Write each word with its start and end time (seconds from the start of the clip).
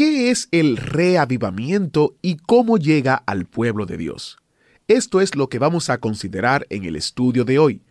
¿Qué 0.00 0.30
es 0.30 0.48
el 0.50 0.78
reavivamiento 0.78 2.16
y 2.22 2.36
cómo 2.36 2.78
llega 2.78 3.16
al 3.16 3.44
pueblo 3.44 3.84
de 3.84 3.98
Dios? 3.98 4.38
Esto 4.88 5.20
es 5.20 5.34
lo 5.34 5.50
que 5.50 5.58
vamos 5.58 5.90
a 5.90 5.98
considerar 5.98 6.66
en 6.70 6.84
el 6.84 6.96
estudio 6.96 7.44
de 7.44 7.58
hoy. 7.58 7.82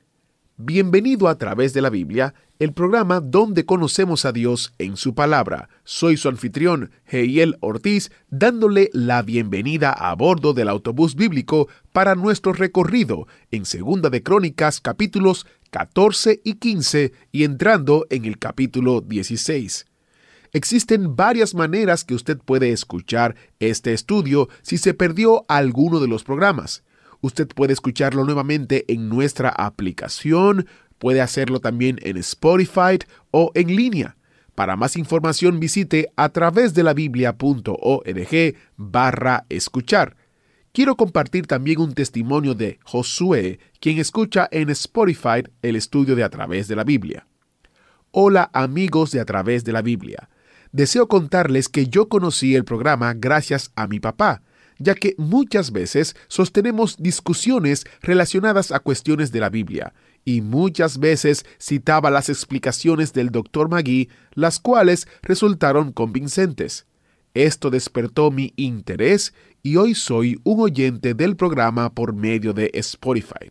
Bienvenido 0.57 1.27
a 1.27 1.37
través 1.37 1.71
de 1.75 1.83
la 1.83 1.91
Biblia, 1.91 2.33
el 2.57 2.73
programa 2.73 3.19
donde 3.19 3.67
conocemos 3.67 4.25
a 4.25 4.31
Dios 4.31 4.73
en 4.79 4.97
su 4.97 5.13
palabra. 5.13 5.69
Soy 5.83 6.17
su 6.17 6.29
anfitrión, 6.29 6.89
Heiel 7.05 7.57
Ortiz, 7.59 8.09
dándole 8.31 8.89
la 8.91 9.21
bienvenida 9.21 9.93
a 9.93 10.15
bordo 10.15 10.55
del 10.55 10.69
autobús 10.69 11.13
bíblico 11.13 11.67
para 11.91 12.15
nuestro 12.15 12.53
recorrido 12.53 13.27
en 13.51 13.65
Segunda 13.65 14.09
de 14.09 14.23
Crónicas 14.23 14.81
capítulos 14.81 15.45
14 15.69 16.41
y 16.43 16.55
15 16.55 17.13
y 17.31 17.43
entrando 17.43 18.07
en 18.09 18.25
el 18.25 18.39
capítulo 18.39 19.01
16. 19.01 19.88
Existen 20.51 21.15
varias 21.15 21.53
maneras 21.53 22.03
que 22.03 22.15
usted 22.15 22.37
puede 22.39 22.71
escuchar 22.71 23.35
este 23.59 23.93
estudio 23.93 24.49
si 24.61 24.77
se 24.77 24.93
perdió 24.93 25.45
alguno 25.47 25.99
de 25.99 26.07
los 26.07 26.23
programas. 26.23 26.83
Usted 27.21 27.47
puede 27.47 27.73
escucharlo 27.73 28.23
nuevamente 28.23 28.85
en 28.87 29.09
nuestra 29.09 29.49
aplicación, 29.49 30.67
puede 30.97 31.21
hacerlo 31.21 31.59
también 31.59 31.99
en 32.01 32.17
Spotify 32.17 32.97
o 33.31 33.51
en 33.53 33.75
línea. 33.75 34.15
Para 34.55 34.75
más 34.75 34.97
información 34.97 35.59
visite 35.59 36.11
a 36.15 36.29
través 36.29 36.73
de 36.73 36.83
la 36.83 36.93
biblia.org 36.93 38.55
barra 38.75 39.45
escuchar. 39.49 40.17
Quiero 40.71 40.95
compartir 40.95 41.47
también 41.47 41.79
un 41.79 41.93
testimonio 41.93 42.55
de 42.55 42.79
Josué, 42.83 43.59
quien 43.79 43.99
escucha 43.99 44.47
en 44.51 44.69
Spotify 44.69 45.43
el 45.61 45.75
estudio 45.75 46.15
de 46.15 46.23
A 46.23 46.29
través 46.29 46.67
de 46.67 46.75
la 46.75 46.83
Biblia. 46.83 47.27
Hola 48.11 48.49
amigos 48.53 49.11
de 49.11 49.19
A 49.19 49.25
través 49.25 49.63
de 49.63 49.71
la 49.71 49.81
Biblia. 49.81 50.29
Deseo 50.71 51.07
contarles 51.07 51.67
que 51.67 51.87
yo 51.87 52.09
conocí 52.09 52.55
el 52.55 52.63
programa 52.63 53.13
gracias 53.15 53.71
a 53.75 53.87
mi 53.87 53.99
papá, 53.99 54.43
ya 54.77 54.93
que 54.93 55.15
muchas 55.17 55.71
veces 55.71 56.15
sostenemos 56.27 56.97
discusiones 56.97 57.85
relacionadas 58.01 58.71
a 58.71 58.79
cuestiones 58.79 59.31
de 59.31 59.39
la 59.39 59.49
Biblia, 59.49 59.93
y 60.25 60.41
muchas 60.41 60.99
veces 60.99 61.45
citaba 61.59 62.11
las 62.11 62.29
explicaciones 62.29 63.13
del 63.13 63.31
Dr. 63.31 63.67
Magui, 63.67 64.09
las 64.33 64.59
cuales 64.59 65.07
resultaron 65.23 65.91
convincentes. 65.91 66.85
Esto 67.33 67.69
despertó 67.69 68.29
mi 68.29 68.53
interés 68.55 69.33
y 69.63 69.75
hoy 69.75 69.95
soy 69.95 70.39
un 70.43 70.61
oyente 70.61 71.13
del 71.13 71.35
programa 71.35 71.93
por 71.93 72.13
medio 72.13 72.53
de 72.53 72.69
Spotify. 72.73 73.49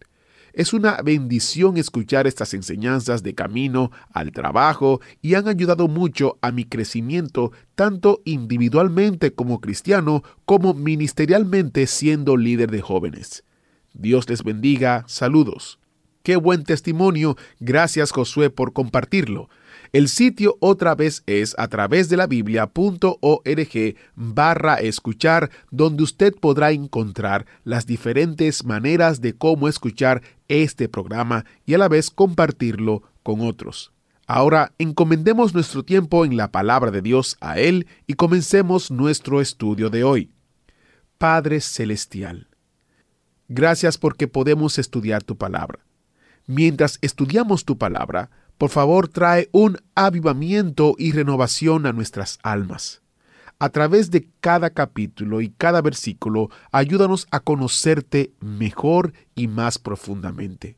Es 0.59 0.73
una 0.73 1.01
bendición 1.03 1.77
escuchar 1.77 2.27
estas 2.27 2.53
enseñanzas 2.53 3.23
de 3.23 3.33
camino 3.33 3.93
al 4.13 4.33
trabajo 4.33 5.01
y 5.23 5.35
han 5.35 5.47
ayudado 5.47 5.87
mucho 5.87 6.37
a 6.43 6.51
mi 6.51 6.65
crecimiento 6.65 7.53
tanto 7.77 8.23
individualmente 8.25 9.33
como 9.33 9.61
cristiano 9.61 10.25
como 10.47 10.75
ministerialmente 10.75 11.87
siendo 11.87 12.37
líder 12.37 12.73
de 12.73 12.81
jóvenes. 12.81 13.45
Dios 13.95 14.29
les 14.29 14.43
bendiga, 14.43 15.05
saludos. 15.07 15.79
Qué 16.25 16.35
buen 16.35 16.65
testimonio, 16.65 17.37
gracias 17.61 18.11
Josué 18.11 18.51
por 18.51 18.73
compartirlo. 18.73 19.49
El 19.93 20.09
sitio 20.09 20.57
otra 20.61 20.95
vez 20.95 21.23
es 21.27 21.55
a 21.59 21.69
través 21.69 22.09
de 22.09 22.17
la 22.17 22.27
biblia.org 22.27 23.97
barra 24.15 24.75
escuchar, 24.77 25.51
donde 25.71 26.03
usted 26.03 26.35
podrá 26.35 26.73
encontrar 26.73 27.47
las 27.65 27.87
diferentes 27.87 28.65
maneras 28.65 29.21
de 29.21 29.35
cómo 29.35 29.69
escuchar 29.69 30.23
este 30.49 30.89
programa 30.89 31.45
y 31.65 31.75
a 31.75 31.79
la 31.79 31.89
vez 31.89 32.11
compartirlo 32.11 33.03
con 33.23 33.41
otros. 33.41 33.93
Ahora 34.27 34.75
encomendemos 34.79 35.55
nuestro 35.55 35.85
tiempo 35.85 36.27
en 36.27 36.37
la 36.37 36.53
palabra 36.53 36.91
de 36.91 37.01
Dios 37.01 37.39
a 37.41 37.59
Él 37.59 37.87
y 38.07 38.15
comencemos 38.15 38.91
nuestro 38.91 39.41
estudio 39.41 39.89
de 39.89 40.05
hoy. 40.05 40.31
Padre 41.17 41.63
Celestial, 41.63 42.47
gracias 43.49 43.97
porque 43.97 44.29
podemos 44.29 44.79
estudiar 44.79 45.25
tu 45.25 45.39
palabra. 45.39 45.81
Mientras 46.47 46.99
estudiamos 47.01 47.65
tu 47.65 47.79
palabra, 47.79 48.31
por 48.59 48.71
favor 48.71 49.09
trae 49.09 49.49
un 49.53 49.79
avivamiento 49.95 50.95
y 50.99 51.13
renovación 51.13 51.87
a 51.87 51.93
nuestras 51.93 52.39
almas. 52.43 53.03
A 53.61 53.71
través 53.71 54.11
de 54.11 54.29
cada 54.41 54.71
capítulo 54.71 55.41
y 55.41 55.51
cada 55.51 55.81
versículo, 55.81 56.51
ayúdanos 56.71 57.27
a 57.31 57.41
conocerte 57.41 58.33
mejor 58.41 59.13
y 59.35 59.49
más 59.49 59.79
profundamente. 59.79 60.77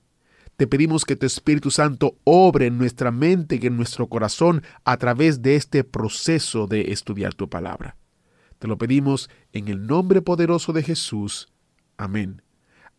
Te 0.56 0.66
pedimos 0.66 1.06
que 1.06 1.16
tu 1.16 1.24
Espíritu 1.24 1.70
Santo 1.70 2.16
obre 2.24 2.66
en 2.66 2.76
nuestra 2.76 3.10
mente 3.10 3.58
y 3.60 3.66
en 3.66 3.76
nuestro 3.76 4.08
corazón 4.08 4.62
a 4.84 4.98
través 4.98 5.40
de 5.40 5.56
este 5.56 5.84
proceso 5.84 6.66
de 6.66 6.92
estudiar 6.92 7.34
tu 7.34 7.48
palabra. 7.48 7.96
Te 8.58 8.68
lo 8.68 8.76
pedimos 8.76 9.30
en 9.54 9.68
el 9.68 9.86
nombre 9.86 10.20
poderoso 10.20 10.74
de 10.74 10.82
Jesús. 10.82 11.48
Amén. 11.96 12.42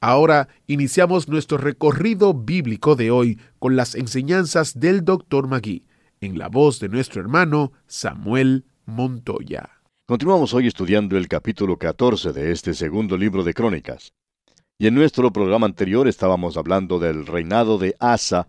Ahora 0.04 0.48
iniciamos 0.66 1.30
nuestro 1.30 1.60
recorrido 1.60 2.34
bíblico 2.34 2.96
de 2.96 3.12
hoy 3.12 3.40
con 3.60 3.76
las 3.76 3.94
enseñanzas 3.94 4.80
del 4.80 5.06
Dr. 5.06 5.48
Magui, 5.48 5.86
en 6.22 6.40
la 6.40 6.48
voz 6.48 6.80
de 6.80 6.90
nuestro 6.90 7.22
hermano 7.22 7.72
Samuel 7.86 8.66
Montoya. 8.88 9.70
Continuamos 10.08 10.56
hoy 10.56 10.66
estudiando 10.66 11.18
el 11.18 11.28
capítulo 11.28 11.78
14 11.78 12.34
de 12.34 12.52
este 12.52 12.74
segundo 12.74 13.16
libro 13.16 13.44
de 13.44 13.54
Crónicas. 13.54 14.12
Y 14.80 14.88
en 14.88 14.96
nuestro 14.96 15.32
programa 15.32 15.68
anterior 15.68 16.08
estábamos 16.08 16.58
hablando 16.58 16.98
del 16.98 17.28
reinado 17.28 17.78
de 17.78 17.96
Asa, 18.00 18.48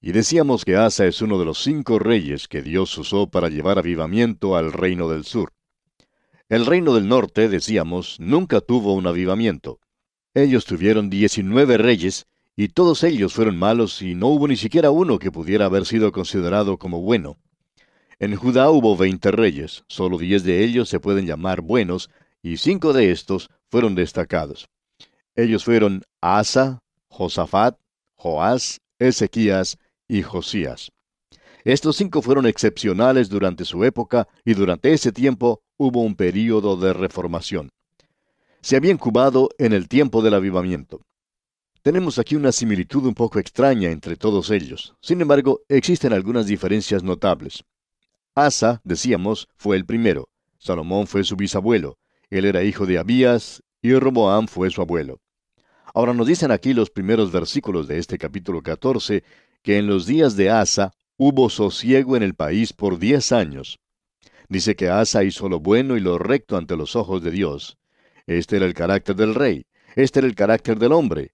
y 0.00 0.12
decíamos 0.12 0.64
que 0.64 0.76
Asa 0.76 1.06
es 1.06 1.20
uno 1.20 1.40
de 1.40 1.44
los 1.44 1.60
cinco 1.60 1.98
reyes 1.98 2.46
que 2.46 2.62
Dios 2.62 2.96
usó 2.96 3.28
para 3.28 3.48
llevar 3.48 3.80
avivamiento 3.80 4.54
al 4.54 4.72
reino 4.72 5.08
del 5.08 5.24
sur. 5.24 5.50
El 6.48 6.66
reino 6.66 6.94
del 6.94 7.08
norte, 7.08 7.48
decíamos, 7.48 8.20
nunca 8.20 8.60
tuvo 8.60 8.94
un 8.94 9.08
avivamiento. 9.08 9.80
Ellos 10.38 10.66
tuvieron 10.66 11.10
diecinueve 11.10 11.78
reyes, 11.78 12.28
y 12.54 12.68
todos 12.68 13.02
ellos 13.02 13.34
fueron 13.34 13.56
malos, 13.56 14.00
y 14.02 14.14
no 14.14 14.28
hubo 14.28 14.46
ni 14.46 14.54
siquiera 14.54 14.92
uno 14.92 15.18
que 15.18 15.32
pudiera 15.32 15.64
haber 15.64 15.84
sido 15.84 16.12
considerado 16.12 16.78
como 16.78 17.00
bueno. 17.00 17.38
En 18.20 18.36
Judá 18.36 18.70
hubo 18.70 18.96
veinte 18.96 19.32
reyes, 19.32 19.82
solo 19.88 20.16
diez 20.16 20.44
de 20.44 20.62
ellos 20.62 20.88
se 20.88 21.00
pueden 21.00 21.26
llamar 21.26 21.60
buenos, 21.60 22.08
y 22.40 22.58
cinco 22.58 22.92
de 22.92 23.10
estos 23.10 23.50
fueron 23.68 23.96
destacados. 23.96 24.68
Ellos 25.34 25.64
fueron 25.64 26.04
Asa, 26.20 26.84
Josafat, 27.08 27.76
Joás, 28.14 28.80
Ezequías 29.00 29.76
y 30.06 30.22
Josías. 30.22 30.92
Estos 31.64 31.96
cinco 31.96 32.22
fueron 32.22 32.46
excepcionales 32.46 33.28
durante 33.28 33.64
su 33.64 33.82
época 33.82 34.28
y 34.44 34.54
durante 34.54 34.92
ese 34.92 35.10
tiempo 35.10 35.62
hubo 35.76 36.02
un 36.02 36.14
período 36.14 36.76
de 36.76 36.92
reformación 36.92 37.70
se 38.60 38.76
había 38.76 38.92
incubado 38.92 39.48
en 39.58 39.72
el 39.72 39.88
tiempo 39.88 40.22
del 40.22 40.34
avivamiento. 40.34 41.00
Tenemos 41.82 42.18
aquí 42.18 42.36
una 42.36 42.52
similitud 42.52 43.06
un 43.06 43.14
poco 43.14 43.38
extraña 43.38 43.90
entre 43.90 44.16
todos 44.16 44.50
ellos. 44.50 44.94
Sin 45.00 45.20
embargo, 45.20 45.60
existen 45.68 46.12
algunas 46.12 46.46
diferencias 46.46 47.02
notables. 47.02 47.64
Asa, 48.34 48.80
decíamos, 48.84 49.48
fue 49.56 49.76
el 49.76 49.86
primero. 49.86 50.28
Salomón 50.58 51.06
fue 51.06 51.24
su 51.24 51.36
bisabuelo. 51.36 51.98
Él 52.30 52.44
era 52.44 52.62
hijo 52.62 52.84
de 52.84 52.98
Abías 52.98 53.62
y 53.80 53.94
Roboam 53.94 54.48
fue 54.48 54.70
su 54.70 54.82
abuelo. 54.82 55.20
Ahora 55.94 56.12
nos 56.12 56.26
dicen 56.26 56.50
aquí 56.50 56.74
los 56.74 56.90
primeros 56.90 57.32
versículos 57.32 57.88
de 57.88 57.98
este 57.98 58.18
capítulo 58.18 58.62
14 58.62 59.24
que 59.62 59.78
en 59.78 59.86
los 59.86 60.06
días 60.06 60.36
de 60.36 60.50
Asa 60.50 60.92
hubo 61.16 61.48
sosiego 61.48 62.16
en 62.16 62.22
el 62.22 62.34
país 62.34 62.72
por 62.72 62.98
diez 62.98 63.32
años. 63.32 63.78
Dice 64.48 64.76
que 64.76 64.88
Asa 64.88 65.24
hizo 65.24 65.48
lo 65.48 65.60
bueno 65.60 65.96
y 65.96 66.00
lo 66.00 66.18
recto 66.18 66.56
ante 66.56 66.76
los 66.76 66.96
ojos 66.96 67.22
de 67.22 67.30
Dios. 67.30 67.76
Este 68.28 68.56
era 68.56 68.66
el 68.66 68.74
carácter 68.74 69.16
del 69.16 69.34
rey, 69.34 69.64
este 69.96 70.18
era 70.18 70.28
el 70.28 70.34
carácter 70.34 70.78
del 70.78 70.92
hombre. 70.92 71.32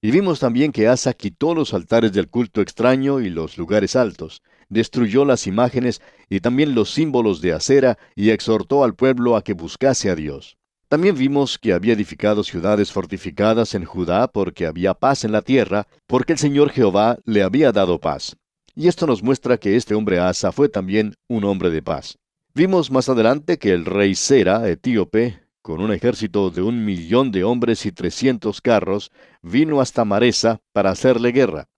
Y 0.00 0.12
vimos 0.12 0.38
también 0.38 0.70
que 0.70 0.86
Asa 0.86 1.12
quitó 1.12 1.56
los 1.56 1.74
altares 1.74 2.12
del 2.12 2.28
culto 2.28 2.60
extraño 2.60 3.18
y 3.18 3.30
los 3.30 3.58
lugares 3.58 3.96
altos, 3.96 4.42
destruyó 4.68 5.24
las 5.24 5.48
imágenes 5.48 6.00
y 6.30 6.38
también 6.38 6.76
los 6.76 6.92
símbolos 6.92 7.40
de 7.40 7.52
acera 7.52 7.98
y 8.14 8.30
exhortó 8.30 8.84
al 8.84 8.94
pueblo 8.94 9.34
a 9.34 9.42
que 9.42 9.54
buscase 9.54 10.08
a 10.08 10.14
Dios. 10.14 10.56
También 10.86 11.16
vimos 11.16 11.58
que 11.58 11.72
había 11.72 11.94
edificado 11.94 12.44
ciudades 12.44 12.92
fortificadas 12.92 13.74
en 13.74 13.84
Judá 13.84 14.28
porque 14.28 14.66
había 14.66 14.94
paz 14.94 15.24
en 15.24 15.32
la 15.32 15.42
tierra, 15.42 15.88
porque 16.06 16.34
el 16.34 16.38
Señor 16.38 16.70
Jehová 16.70 17.18
le 17.24 17.42
había 17.42 17.72
dado 17.72 17.98
paz. 17.98 18.36
Y 18.76 18.86
esto 18.86 19.08
nos 19.08 19.20
muestra 19.20 19.58
que 19.58 19.74
este 19.74 19.96
hombre 19.96 20.20
Asa 20.20 20.52
fue 20.52 20.68
también 20.68 21.16
un 21.26 21.42
hombre 21.42 21.70
de 21.70 21.82
paz. 21.82 22.18
Vimos 22.54 22.92
más 22.92 23.08
adelante 23.08 23.58
que 23.58 23.72
el 23.72 23.84
rey 23.84 24.14
Sera, 24.14 24.68
etíope, 24.68 25.45
con 25.66 25.80
un 25.80 25.92
ejército 25.92 26.50
de 26.50 26.62
un 26.62 26.84
millón 26.84 27.32
de 27.32 27.42
hombres 27.42 27.86
y 27.86 27.90
trescientos 27.90 28.60
carros, 28.60 29.10
vino 29.42 29.80
hasta 29.80 30.04
Maresa 30.04 30.60
para 30.72 30.90
hacerle 30.90 31.32
guerra. 31.32 31.68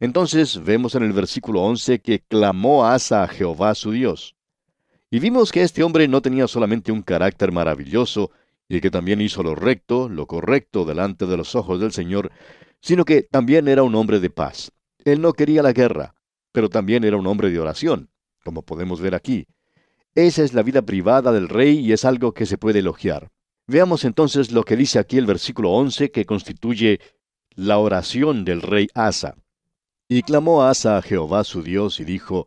Entonces 0.00 0.64
vemos 0.64 0.96
en 0.96 1.04
el 1.04 1.12
versículo 1.12 1.62
11 1.62 2.00
que 2.00 2.18
clamó 2.18 2.86
Asa 2.86 3.22
a 3.22 3.28
Jehová 3.28 3.76
su 3.76 3.92
Dios. 3.92 4.34
Y 5.12 5.20
vimos 5.20 5.52
que 5.52 5.62
este 5.62 5.84
hombre 5.84 6.08
no 6.08 6.22
tenía 6.22 6.48
solamente 6.48 6.90
un 6.90 7.02
carácter 7.02 7.52
maravilloso, 7.52 8.32
y 8.68 8.80
que 8.80 8.90
también 8.90 9.20
hizo 9.20 9.44
lo 9.44 9.54
recto, 9.54 10.08
lo 10.08 10.26
correcto 10.26 10.84
delante 10.84 11.24
de 11.26 11.36
los 11.36 11.54
ojos 11.54 11.78
del 11.78 11.92
Señor, 11.92 12.32
sino 12.80 13.04
que 13.04 13.22
también 13.22 13.68
era 13.68 13.84
un 13.84 13.94
hombre 13.94 14.18
de 14.18 14.30
paz. 14.30 14.72
Él 15.04 15.20
no 15.20 15.34
quería 15.34 15.62
la 15.62 15.72
guerra, 15.72 16.16
pero 16.50 16.68
también 16.68 17.04
era 17.04 17.16
un 17.16 17.28
hombre 17.28 17.50
de 17.50 17.60
oración, 17.60 18.10
como 18.42 18.62
podemos 18.62 19.00
ver 19.00 19.14
aquí. 19.14 19.46
Esa 20.14 20.44
es 20.44 20.54
la 20.54 20.62
vida 20.62 20.82
privada 20.82 21.32
del 21.32 21.48
rey 21.48 21.80
y 21.80 21.92
es 21.92 22.04
algo 22.04 22.32
que 22.32 22.46
se 22.46 22.56
puede 22.56 22.78
elogiar. 22.78 23.32
Veamos 23.66 24.04
entonces 24.04 24.52
lo 24.52 24.62
que 24.62 24.76
dice 24.76 25.00
aquí 25.00 25.18
el 25.18 25.26
versículo 25.26 25.72
11 25.72 26.12
que 26.12 26.24
constituye 26.24 27.00
la 27.56 27.78
oración 27.78 28.44
del 28.44 28.62
rey 28.62 28.86
Asa. 28.94 29.36
Y 30.08 30.22
clamó 30.22 30.62
Asa 30.62 30.98
a 30.98 31.02
Jehová 31.02 31.42
su 31.42 31.62
Dios 31.62 31.98
y 31.98 32.04
dijo, 32.04 32.46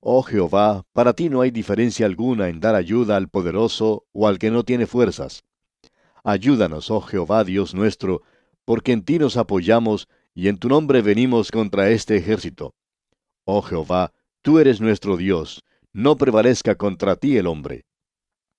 Oh 0.00 0.22
Jehová, 0.22 0.84
para 0.92 1.12
ti 1.12 1.28
no 1.28 1.40
hay 1.40 1.50
diferencia 1.50 2.06
alguna 2.06 2.48
en 2.48 2.60
dar 2.60 2.76
ayuda 2.76 3.16
al 3.16 3.28
poderoso 3.28 4.06
o 4.12 4.28
al 4.28 4.38
que 4.38 4.52
no 4.52 4.62
tiene 4.62 4.86
fuerzas. 4.86 5.42
Ayúdanos, 6.22 6.88
oh 6.90 7.00
Jehová 7.00 7.42
Dios 7.42 7.74
nuestro, 7.74 8.22
porque 8.64 8.92
en 8.92 9.02
ti 9.02 9.18
nos 9.18 9.36
apoyamos 9.36 10.08
y 10.34 10.46
en 10.46 10.58
tu 10.58 10.68
nombre 10.68 11.02
venimos 11.02 11.50
contra 11.50 11.90
este 11.90 12.16
ejército. 12.16 12.74
Oh 13.44 13.62
Jehová, 13.62 14.12
tú 14.42 14.60
eres 14.60 14.80
nuestro 14.80 15.16
Dios, 15.16 15.64
no 15.92 16.16
prevalezca 16.16 16.74
contra 16.74 17.16
ti 17.16 17.36
el 17.36 17.46
hombre. 17.46 17.84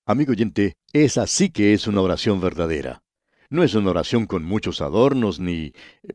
Amigo 0.06 0.32
oyente, 0.32 0.74
esa 0.92 1.26
sí 1.26 1.50
que 1.50 1.72
es 1.72 1.86
una 1.86 2.00
oración 2.00 2.40
verdadera. 2.40 3.02
No 3.48 3.62
es 3.62 3.74
una 3.74 3.90
oración 3.90 4.26
con 4.26 4.44
muchos 4.44 4.80
adornos 4.80 5.40
ni 5.40 5.72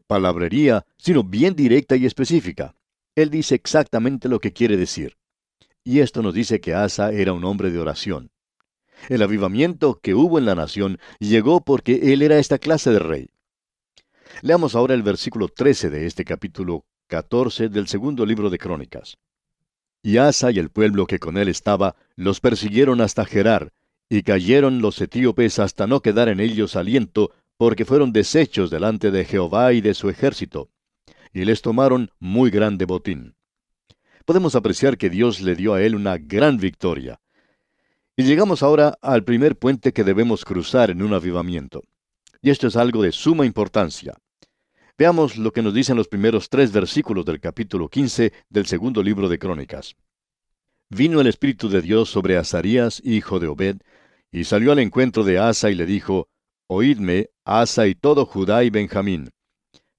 palabrería, 0.08 0.86
sino 0.98 1.24
bien 1.24 1.56
directa 1.56 1.96
y 1.96 2.06
específica. 2.06 2.76
Él 3.16 3.30
dice 3.30 3.56
exactamente 3.56 4.30
lo 4.30 4.40
que 4.40 4.54
quiere 4.54 4.78
decir. 4.78 5.18
Y 5.84 6.00
esto 6.00 6.22
nos 6.22 6.34
dice 6.34 6.60
que 6.60 6.74
Asa 6.74 7.12
era 7.12 7.34
un 7.34 7.44
hombre 7.46 7.72
de 7.72 7.80
oración. 7.80 8.32
El 9.10 9.22
avivamiento 9.22 10.00
que 10.02 10.16
hubo 10.16 10.40
en 10.40 10.46
la 10.46 10.56
nación 10.56 11.00
llegó 11.20 11.62
porque 11.64 12.14
él 12.14 12.22
era 12.22 12.40
esta 12.40 12.58
clase 12.58 12.92
de 12.92 13.00
rey. 13.00 13.30
Leamos 14.42 14.76
ahora 14.76 14.94
el 14.94 15.04
versículo 15.04 15.48
13 15.48 15.90
de 15.90 16.06
este 16.06 16.26
capítulo 16.26 16.86
14 17.08 17.70
del 17.70 17.88
segundo 17.88 18.26
libro 18.26 18.50
de 18.50 18.58
Crónicas. 18.58 19.18
Y 20.06 20.18
Asa 20.18 20.52
y 20.52 20.60
el 20.60 20.70
pueblo 20.70 21.08
que 21.08 21.18
con 21.18 21.36
él 21.36 21.48
estaba 21.48 21.96
los 22.16 22.40
persiguieron 22.40 23.02
hasta 23.02 23.26
Gerar, 23.26 23.74
y 24.08 24.22
cayeron 24.22 24.80
los 24.80 25.02
etíopes 25.02 25.58
hasta 25.58 25.88
no 25.88 26.02
quedar 26.04 26.30
en 26.30 26.40
ellos 26.40 26.76
aliento, 26.76 27.32
porque 27.58 27.86
fueron 27.86 28.14
deshechos 28.14 28.70
delante 28.70 29.10
de 29.10 29.26
Jehová 29.26 29.74
y 29.74 29.82
de 29.82 29.96
su 29.96 30.08
ejército, 30.08 30.70
y 31.34 31.44
les 31.44 31.64
tomaron 31.64 32.12
muy 32.20 32.52
grande 32.52 32.86
botín. 32.86 33.34
Podemos 34.26 34.54
apreciar 34.54 35.00
que 35.00 35.10
Dios 35.10 35.42
le 35.42 35.56
dio 35.56 35.74
a 35.74 35.82
él 35.82 35.96
una 35.96 36.20
gran 36.20 36.58
victoria. 36.58 37.20
Y 38.16 38.26
llegamos 38.26 38.62
ahora 38.62 39.00
al 39.02 39.24
primer 39.24 39.58
puente 39.58 39.92
que 39.92 40.04
debemos 40.04 40.46
cruzar 40.46 40.92
en 40.92 41.02
un 41.02 41.16
avivamiento. 41.16 41.82
Y 42.44 42.52
esto 42.52 42.68
es 42.68 42.76
algo 42.76 43.02
de 43.02 43.12
suma 43.12 43.44
importancia. 43.44 44.14
Veamos 44.98 45.36
lo 45.36 45.52
que 45.52 45.62
nos 45.62 45.74
dicen 45.74 45.98
los 45.98 46.08
primeros 46.08 46.48
tres 46.48 46.72
versículos 46.72 47.26
del 47.26 47.42
capítulo 47.42 47.90
15 47.90 48.32
del 48.50 48.66
segundo 48.66 49.04
libro 49.04 49.28
de 49.28 49.38
Crónicas. 49.38 49.98
Vino 50.90 51.20
el 51.20 51.28
Espíritu 51.28 51.68
de 51.68 51.82
Dios 51.82 52.10
sobre 52.10 52.38
Azarías, 52.38 53.02
hijo 53.04 53.42
de 53.42 53.48
Obed, 53.48 53.76
y 54.32 54.46
salió 54.46 54.72
al 54.72 54.80
encuentro 54.80 55.26
de 55.26 55.38
Asa 55.38 55.70
y 55.70 55.76
le 55.76 55.86
dijo, 55.86 56.30
Oídme, 56.68 57.30
Asa 57.44 57.88
y 57.88 57.96
todo 57.96 58.26
Judá 58.26 58.64
y 58.64 58.70
Benjamín. 58.70 59.32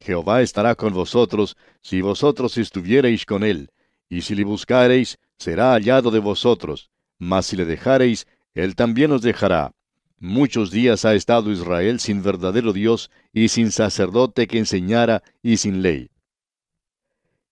Jehová 0.00 0.40
estará 0.40 0.74
con 0.74 0.94
vosotros, 0.94 1.58
si 1.82 2.00
vosotros 2.00 2.56
estuviereis 2.56 3.26
con 3.26 3.44
él, 3.44 3.68
y 4.08 4.22
si 4.22 4.34
le 4.34 4.44
buscareis, 4.44 5.18
será 5.36 5.72
hallado 5.74 6.10
de 6.10 6.20
vosotros, 6.20 6.90
mas 7.18 7.44
si 7.44 7.56
le 7.56 7.66
dejareis, 7.66 8.26
él 8.54 8.74
también 8.74 9.12
os 9.12 9.20
dejará. 9.20 9.74
Muchos 10.18 10.70
días 10.70 11.04
ha 11.04 11.14
estado 11.14 11.52
Israel 11.52 12.00
sin 12.00 12.22
verdadero 12.22 12.72
Dios 12.72 13.10
y 13.36 13.48
sin 13.48 13.70
sacerdote 13.70 14.46
que 14.46 14.56
enseñara 14.56 15.22
y 15.42 15.58
sin 15.58 15.82
ley. 15.82 16.08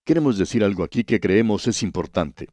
Queremos 0.03 0.39
decir 0.39 0.63
algo 0.63 0.83
aquí 0.83 1.03
que 1.03 1.19
creemos 1.19 1.67
es 1.67 1.83
importante. 1.83 2.49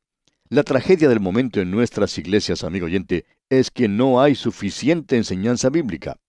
La 0.51 0.65
tragedia 0.65 1.09
del 1.09 1.19
momento 1.19 1.59
en 1.59 1.71
nuestras 1.71 2.19
iglesias, 2.19 2.63
amigo 2.63 2.85
oyente, 2.85 3.25
es 3.49 3.71
que 3.71 3.89
no 3.89 4.21
hay 4.21 4.35
suficiente 4.35 5.17
enseñanza 5.17 5.71
bíblica. 5.71 6.21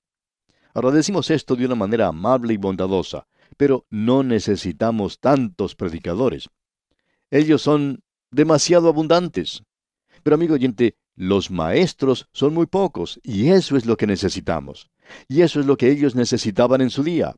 Ahora 0.73 0.91
decimos 0.91 1.29
esto 1.29 1.57
de 1.57 1.65
una 1.65 1.75
manera 1.75 2.07
amable 2.07 2.53
y 2.53 2.57
bondadosa, 2.57 3.27
pero 3.57 3.85
no 3.89 4.23
necesitamos 4.23 5.19
tantos 5.19 5.75
predicadores. 5.75 6.47
Ellos 7.31 7.61
son 7.61 8.01
demasiado 8.31 8.87
abundantes. 8.87 9.63
Pero 10.23 10.35
amigo 10.35 10.53
oyente, 10.53 10.95
los 11.15 11.51
maestros 11.51 12.29
son 12.31 12.53
muy 12.53 12.65
pocos 12.65 13.19
y 13.23 13.49
eso 13.49 13.75
es 13.75 13.85
lo 13.85 13.97
que 13.97 14.07
necesitamos. 14.07 14.89
Y 15.27 15.41
eso 15.41 15.59
es 15.59 15.65
lo 15.65 15.77
que 15.77 15.89
ellos 15.89 16.15
necesitaban 16.15 16.81
en 16.81 16.89
su 16.89 17.03
día. 17.03 17.35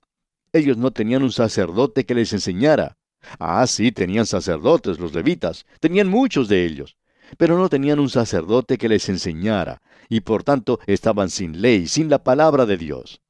Ellos 0.54 0.78
no 0.78 0.92
tenían 0.92 1.24
un 1.24 1.32
sacerdote 1.32 2.06
que 2.06 2.16
les 2.16 2.32
enseñara. 2.34 2.98
Ah, 3.40 3.66
sí, 3.68 3.92
tenían 3.92 4.26
sacerdotes, 4.26 5.00
los 5.00 5.14
levitas, 5.14 5.66
tenían 5.80 6.08
muchos 6.08 6.48
de 6.48 6.66
ellos, 6.66 6.96
pero 7.38 7.58
no 7.58 7.70
tenían 7.70 8.00
un 8.00 8.10
sacerdote 8.10 8.78
que 8.78 8.90
les 8.90 9.10
enseñara, 9.10 9.82
y 10.10 10.22
por 10.22 10.44
tanto 10.44 10.80
estaban 10.86 11.30
sin 11.30 11.62
ley, 11.62 11.88
sin 11.88 12.10
la 12.10 12.24
palabra 12.24 12.66
de 12.66 12.78
Dios. 12.78 13.22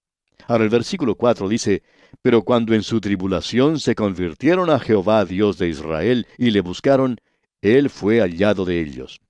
Ahora 0.48 0.64
el 0.64 0.70
versículo 0.70 1.16
4 1.16 1.50
dice, 1.50 1.84
Pero 2.22 2.44
cuando 2.44 2.74
en 2.74 2.84
su 2.84 3.02
tribulación 3.02 3.80
se 3.80 3.96
convirtieron 3.96 4.70
a 4.70 4.80
Jehová 4.80 5.26
Dios 5.26 5.58
de 5.58 5.70
Israel 5.70 6.28
y 6.38 6.52
le 6.52 6.62
buscaron, 6.62 7.20
Él 7.62 7.90
fue 7.90 8.20
hallado 8.20 8.66
de 8.66 8.80
ellos. 8.80 9.22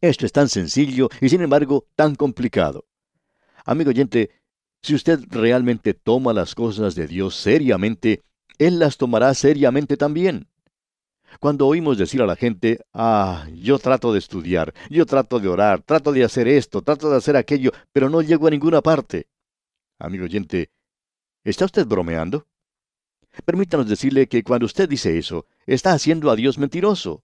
Esto 0.00 0.26
es 0.26 0.32
tan 0.32 0.48
sencillo 0.48 1.08
y 1.20 1.28
sin 1.28 1.42
embargo 1.42 1.86
tan 1.94 2.14
complicado. 2.14 2.86
Amigo 3.64 3.90
oyente, 3.90 4.30
si 4.82 4.94
usted 4.94 5.20
realmente 5.28 5.94
toma 5.94 6.32
las 6.32 6.54
cosas 6.54 6.94
de 6.94 7.06
Dios 7.06 7.36
seriamente, 7.36 8.22
Él 8.58 8.78
las 8.78 8.96
tomará 8.96 9.34
seriamente 9.34 9.96
también. 9.96 10.48
Cuando 11.38 11.66
oímos 11.66 11.96
decir 11.96 12.20
a 12.22 12.26
la 12.26 12.34
gente, 12.34 12.80
ah, 12.92 13.46
yo 13.54 13.78
trato 13.78 14.12
de 14.12 14.18
estudiar, 14.18 14.74
yo 14.88 15.06
trato 15.06 15.38
de 15.38 15.48
orar, 15.48 15.82
trato 15.82 16.12
de 16.12 16.24
hacer 16.24 16.48
esto, 16.48 16.82
trato 16.82 17.10
de 17.10 17.16
hacer 17.16 17.36
aquello, 17.36 17.70
pero 17.92 18.10
no 18.10 18.20
llego 18.20 18.46
a 18.46 18.50
ninguna 18.50 18.80
parte. 18.80 19.28
Amigo 19.98 20.24
oyente, 20.24 20.70
¿está 21.44 21.66
usted 21.66 21.86
bromeando? 21.86 22.46
Permítanos 23.44 23.88
decirle 23.88 24.26
que 24.26 24.42
cuando 24.42 24.66
usted 24.66 24.88
dice 24.88 25.18
eso, 25.18 25.46
está 25.66 25.92
haciendo 25.92 26.30
a 26.30 26.36
Dios 26.36 26.58
mentiroso. 26.58 27.22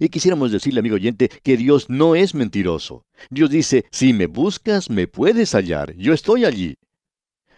Y 0.00 0.08
quisiéramos 0.08 0.50
decirle, 0.50 0.80
amigo 0.80 0.94
oyente, 0.94 1.28
que 1.28 1.56
Dios 1.56 1.90
no 1.90 2.14
es 2.14 2.34
mentiroso. 2.34 3.04
Dios 3.28 3.50
dice, 3.50 3.84
si 3.90 4.14
me 4.14 4.26
buscas, 4.26 4.88
me 4.88 5.08
puedes 5.08 5.54
hallar, 5.54 5.94
yo 5.96 6.14
estoy 6.14 6.46
allí. 6.46 6.78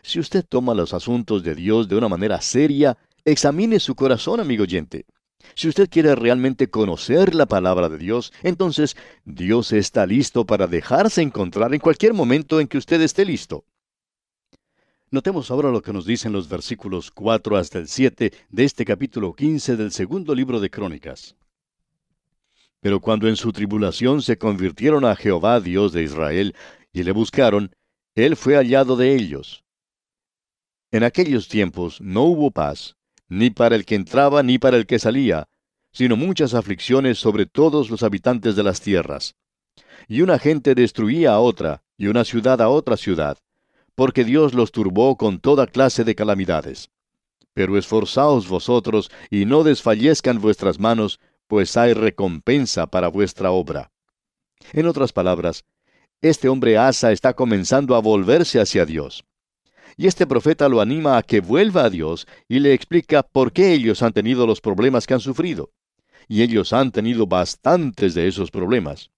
Si 0.07 0.21
usted 0.21 0.45
toma 0.47 0.75
los 0.75 0.93
asuntos 0.93 1.43
de 1.43 1.55
Dios 1.55 1.89
de 1.89 1.97
una 1.97 2.11
manera 2.11 2.39
seria, 2.43 2.99
examine 3.25 3.81
su 3.81 3.95
corazón, 3.95 4.39
amigo 4.39 4.65
oyente. 4.65 5.07
Si 5.55 5.67
usted 5.67 5.89
quiere 5.89 6.15
realmente 6.15 6.69
conocer 6.69 7.35
la 7.35 7.47
palabra 7.47 7.89
de 7.89 7.97
Dios, 7.97 8.31
entonces 8.43 8.97
Dios 9.25 9.73
está 9.73 10.05
listo 10.05 10.45
para 10.45 10.67
dejarse 10.67 11.23
encontrar 11.23 11.73
en 11.73 11.81
cualquier 11.81 12.13
momento 12.13 12.61
en 12.61 12.69
que 12.69 12.77
usted 12.77 13.01
esté 13.01 13.25
listo. 13.25 13.65
Notemos 15.11 15.51
ahora 15.51 15.71
lo 15.71 15.81
que 15.81 15.95
nos 15.95 16.05
dicen 16.05 16.33
los 16.33 16.51
versículos 16.51 17.11
4 17.11 17.57
hasta 17.57 17.79
el 17.79 17.89
7 17.89 18.31
de 18.51 18.65
este 18.65 18.85
capítulo 18.85 19.33
15 19.33 19.77
del 19.77 19.91
segundo 19.91 20.35
libro 20.35 20.61
de 20.61 20.69
Crónicas. 20.69 21.35
Pero 22.81 23.01
cuando 23.01 23.27
en 23.27 23.37
su 23.37 23.53
tribulación 23.53 24.21
se 24.21 24.37
convirtieron 24.37 25.07
a 25.07 25.17
Jehová 25.17 25.61
Dios 25.61 25.95
de 25.95 26.03
Israel 26.03 26.55
y 26.93 27.05
le 27.05 27.13
buscaron, 27.13 27.75
él 28.15 28.37
fue 28.37 28.57
hallado 28.57 28.97
de 28.97 29.15
ellos. 29.15 29.64
En 30.95 31.03
aquellos 31.03 31.49
tiempos 31.49 32.01
no 32.01 32.23
hubo 32.23 32.53
paz, 32.53 32.95
ni 33.29 33.51
para 33.51 33.75
el 33.75 33.85
que 33.85 33.97
entraba 33.97 34.45
ni 34.45 34.61
para 34.61 34.77
el 34.77 34.87
que 34.87 35.01
salía, 35.01 35.49
sino 35.91 36.15
muchas 36.15 36.55
aflicciones 36.55 37.19
sobre 37.19 37.47
todos 37.47 37.91
los 37.91 38.05
habitantes 38.05 38.55
de 38.55 38.63
las 38.63 38.81
tierras. 38.81 39.35
Y 40.07 40.21
una 40.21 40.39
gente 40.39 40.77
destruía 40.77 41.33
a 41.33 41.41
otra, 41.41 41.83
y 41.99 42.07
una 42.07 42.25
ciudad 42.25 42.63
a 42.63 42.69
otra 42.69 42.97
ciudad, 42.97 43.39
porque 43.97 44.23
Dios 44.23 44.55
los 44.55 44.71
turbó 44.71 45.17
con 45.17 45.41
toda 45.41 45.67
clase 45.67 46.05
de 46.05 46.15
calamidades. 46.15 46.93
Pero 47.55 47.77
esforzaos 47.77 48.47
vosotros, 48.47 49.11
y 49.31 49.47
no 49.47 49.65
desfallezcan 49.65 50.41
vuestras 50.41 50.79
manos, 50.79 51.19
pues 51.49 51.77
hay 51.77 51.93
recompensa 51.93 52.87
para 52.87 53.09
vuestra 53.09 53.51
obra. 53.51 53.91
En 54.73 54.87
otras 54.87 55.13
palabras, 55.13 55.65
este 56.21 56.49
hombre 56.49 56.79
Asa 56.79 57.11
está 57.11 57.35
comenzando 57.35 57.97
a 57.97 57.99
volverse 57.99 58.61
hacia 58.61 58.87
Dios. 58.87 59.25
Y 59.97 60.07
este 60.07 60.27
profeta 60.27 60.69
lo 60.69 60.81
anima 60.81 61.17
a 61.17 61.23
que 61.23 61.41
vuelva 61.41 61.85
a 61.85 61.91
Dios 61.91 62.27
y 62.49 62.59
le 62.59 62.75
explica 62.75 63.23
por 63.23 63.53
qué 63.53 63.73
ellos 63.73 64.03
han 64.03 64.13
tenido 64.13 64.47
los 64.47 64.61
problemas 64.61 65.07
que 65.07 65.15
han 65.15 65.21
sufrido. 65.21 65.71
Y 66.29 66.43
ellos 66.43 66.73
han 66.73 66.91
tenido 66.91 67.27
bastantes 67.27 68.15
de 68.15 68.27
esos 68.27 68.51
problemas. 68.51 69.11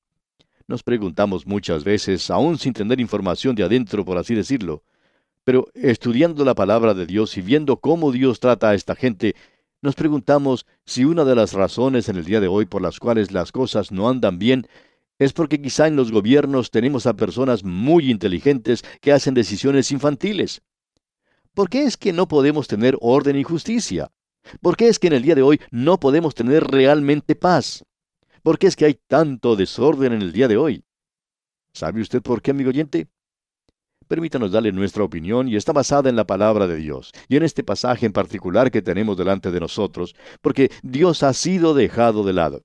Nos 0.69 0.83
preguntamos 0.83 1.47
muchas 1.47 1.85
veces, 1.85 2.31
aún 2.31 2.59
sin 2.59 2.73
tener 2.73 3.01
información 3.01 3.55
de 3.55 3.63
adentro, 3.63 4.05
por 4.05 4.19
así 4.19 4.35
decirlo, 4.35 4.83
pero 5.45 5.69
estudiando 5.75 6.45
la 6.45 6.57
palabra 6.57 6.93
de 6.93 7.07
Dios 7.07 7.37
y 7.37 7.41
viendo 7.41 7.77
cómo 7.77 8.11
Dios 8.11 8.41
trata 8.41 8.71
a 8.71 8.75
esta 8.75 8.97
gente, 8.97 9.37
nos 9.81 9.95
preguntamos 9.95 10.67
si 10.85 11.05
una 11.05 11.25
de 11.25 11.37
las 11.37 11.53
razones 11.53 12.09
en 12.09 12.17
el 12.17 12.25
día 12.25 12.41
de 12.41 12.49
hoy 12.49 12.67
por 12.67 12.83
las 12.83 12.99
cuales 12.99 13.31
las 13.31 13.53
cosas 13.53 13.93
no 13.93 14.09
andan 14.09 14.41
bien 14.41 14.67
es 15.19 15.33
porque 15.33 15.61
quizá 15.61 15.87
en 15.87 15.97
los 15.97 16.13
gobiernos 16.13 16.71
tenemos 16.71 17.07
a 17.07 17.15
personas 17.15 17.65
muy 17.65 18.11
inteligentes 18.11 18.85
que 19.01 19.13
hacen 19.13 19.35
decisiones 19.35 19.91
infantiles. 19.91 20.63
¿Por 21.55 21.71
qué 21.71 21.85
es 21.85 21.97
que 21.97 22.13
no 22.13 22.29
podemos 22.29 22.69
tener 22.69 22.99
orden 23.01 23.37
y 23.37 23.43
justicia? 23.43 24.11
¿Por 24.61 24.77
qué 24.77 24.89
es 24.89 24.99
que 24.99 25.07
en 25.07 25.15
el 25.15 25.23
día 25.23 25.35
de 25.35 25.43
hoy 25.43 25.61
no 25.71 25.99
podemos 25.99 26.35
tener 26.35 26.65
realmente 26.65 27.35
paz? 27.35 27.85
¿Por 28.43 28.59
qué 28.59 28.67
es 28.67 28.77
que 28.77 28.85
hay 28.85 29.01
tanto 29.07 29.57
desorden 29.57 30.13
en 30.13 30.23
el 30.23 30.33
día 30.33 30.49
de 30.49 30.57
hoy? 30.57 30.85
¿Sabe 31.73 32.01
usted 32.01 32.23
por 32.23 32.43
qué, 32.43 32.53
amigo 32.53 32.71
oyente? 32.71 33.09
Permítanos 34.07 34.53
darle 34.53 34.71
nuestra 34.71 35.03
opinión 35.03 35.49
y 35.49 35.57
está 35.57 35.73
basada 35.73 36.09
en 36.09 36.15
la 36.15 36.27
palabra 36.27 36.67
de 36.69 36.77
Dios, 36.77 37.11
y 37.29 37.37
en 37.37 37.43
este 37.43 37.65
pasaje 37.65 38.07
en 38.07 38.13
particular 38.13 38.71
que 38.71 38.83
tenemos 38.83 39.17
delante 39.17 39.51
de 39.51 39.59
nosotros, 39.59 40.15
porque 40.41 40.71
Dios 40.83 41.25
ha 41.25 41.33
sido 41.33 41.75
dejado 41.75 42.23
de 42.23 42.33
lado. 42.33 42.63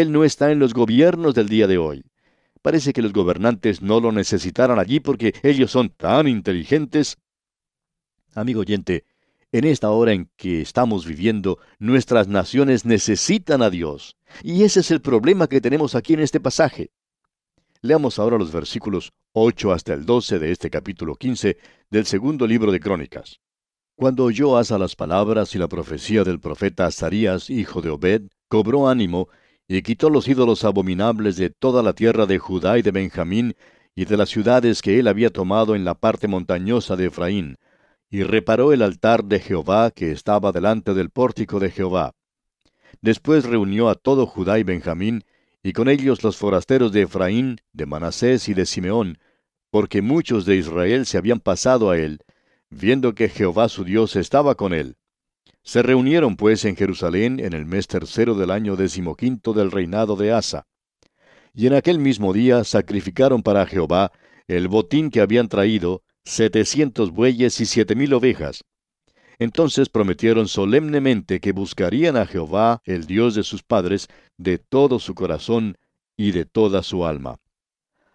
Él 0.00 0.12
no 0.12 0.24
está 0.24 0.50
en 0.50 0.58
los 0.58 0.74
gobiernos 0.74 1.34
del 1.34 1.48
día 1.48 1.66
de 1.66 1.78
hoy. 1.78 2.04
Parece 2.62 2.92
que 2.92 3.02
los 3.02 3.12
gobernantes 3.12 3.82
no 3.82 4.00
lo 4.00 4.10
necesitaran 4.10 4.78
allí 4.78 5.00
porque 5.00 5.34
ellos 5.42 5.70
son 5.70 5.90
tan 5.90 6.26
inteligentes. 6.28 7.18
Amigo 8.34 8.60
oyente, 8.60 9.04
en 9.52 9.64
esta 9.64 9.90
hora 9.90 10.12
en 10.12 10.30
que 10.36 10.62
estamos 10.62 11.06
viviendo, 11.06 11.58
nuestras 11.78 12.26
naciones 12.26 12.84
necesitan 12.84 13.62
a 13.62 13.70
Dios. 13.70 14.16
Y 14.42 14.64
ese 14.64 14.80
es 14.80 14.90
el 14.90 15.00
problema 15.00 15.46
que 15.46 15.60
tenemos 15.60 15.94
aquí 15.94 16.14
en 16.14 16.20
este 16.20 16.40
pasaje. 16.40 16.90
Leamos 17.80 18.18
ahora 18.18 18.38
los 18.38 18.50
versículos 18.50 19.12
8 19.32 19.72
hasta 19.72 19.92
el 19.92 20.06
12 20.06 20.38
de 20.38 20.50
este 20.50 20.70
capítulo 20.70 21.16
15 21.16 21.58
del 21.90 22.06
segundo 22.06 22.46
libro 22.46 22.72
de 22.72 22.80
Crónicas. 22.80 23.40
Cuando 23.94 24.24
oyó 24.24 24.56
Asa 24.56 24.78
las 24.78 24.96
palabras 24.96 25.54
y 25.54 25.58
la 25.58 25.68
profecía 25.68 26.24
del 26.24 26.40
profeta 26.40 26.86
Azarías, 26.86 27.50
hijo 27.50 27.80
de 27.80 27.90
Obed, 27.90 28.22
cobró 28.48 28.88
ánimo 28.88 29.28
y 29.66 29.82
quitó 29.82 30.10
los 30.10 30.28
ídolos 30.28 30.64
abominables 30.64 31.36
de 31.36 31.50
toda 31.50 31.82
la 31.82 31.94
tierra 31.94 32.26
de 32.26 32.38
Judá 32.38 32.78
y 32.78 32.82
de 32.82 32.90
Benjamín 32.90 33.56
y 33.94 34.04
de 34.04 34.16
las 34.16 34.28
ciudades 34.28 34.82
que 34.82 34.98
él 34.98 35.08
había 35.08 35.30
tomado 35.30 35.74
en 35.74 35.84
la 35.84 35.94
parte 35.94 36.28
montañosa 36.28 36.96
de 36.96 37.06
Efraín, 37.06 37.56
y 38.10 38.22
reparó 38.22 38.72
el 38.72 38.82
altar 38.82 39.24
de 39.24 39.40
Jehová 39.40 39.90
que 39.90 40.12
estaba 40.12 40.52
delante 40.52 40.94
del 40.94 41.10
pórtico 41.10 41.60
de 41.60 41.70
Jehová. 41.70 42.12
Después 43.00 43.44
reunió 43.44 43.88
a 43.88 43.94
todo 43.94 44.26
Judá 44.26 44.58
y 44.58 44.64
Benjamín, 44.64 45.24
y 45.62 45.72
con 45.72 45.88
ellos 45.88 46.22
los 46.22 46.36
forasteros 46.36 46.92
de 46.92 47.02
Efraín, 47.02 47.60
de 47.72 47.86
Manasés 47.86 48.48
y 48.48 48.54
de 48.54 48.66
Simeón, 48.66 49.18
porque 49.70 50.02
muchos 50.02 50.44
de 50.44 50.56
Israel 50.56 51.06
se 51.06 51.16
habían 51.16 51.40
pasado 51.40 51.90
a 51.90 51.98
él, 51.98 52.20
viendo 52.70 53.14
que 53.14 53.28
Jehová 53.28 53.68
su 53.68 53.84
Dios 53.84 54.16
estaba 54.16 54.56
con 54.56 54.74
él. 54.74 54.96
Se 55.64 55.82
reunieron 55.82 56.36
pues 56.36 56.66
en 56.66 56.76
Jerusalén 56.76 57.40
en 57.40 57.54
el 57.54 57.64
mes 57.64 57.86
tercero 57.86 58.34
del 58.34 58.50
año 58.50 58.76
decimoquinto 58.76 59.54
del 59.54 59.70
reinado 59.70 60.14
de 60.14 60.30
Asa. 60.30 60.66
Y 61.54 61.66
en 61.66 61.72
aquel 61.72 61.98
mismo 61.98 62.34
día 62.34 62.64
sacrificaron 62.64 63.42
para 63.42 63.64
Jehová 63.64 64.12
el 64.46 64.68
botín 64.68 65.10
que 65.10 65.22
habían 65.22 65.48
traído, 65.48 66.02
setecientos 66.22 67.12
bueyes 67.12 67.60
y 67.60 67.66
siete 67.66 67.94
mil 67.94 68.12
ovejas. 68.12 68.62
Entonces 69.38 69.88
prometieron 69.88 70.48
solemnemente 70.48 71.40
que 71.40 71.52
buscarían 71.52 72.18
a 72.18 72.26
Jehová, 72.26 72.82
el 72.84 73.06
Dios 73.06 73.34
de 73.34 73.42
sus 73.42 73.62
padres, 73.62 74.08
de 74.36 74.58
todo 74.58 74.98
su 74.98 75.14
corazón 75.14 75.78
y 76.16 76.32
de 76.32 76.44
toda 76.44 76.82
su 76.82 77.06
alma. 77.06 77.40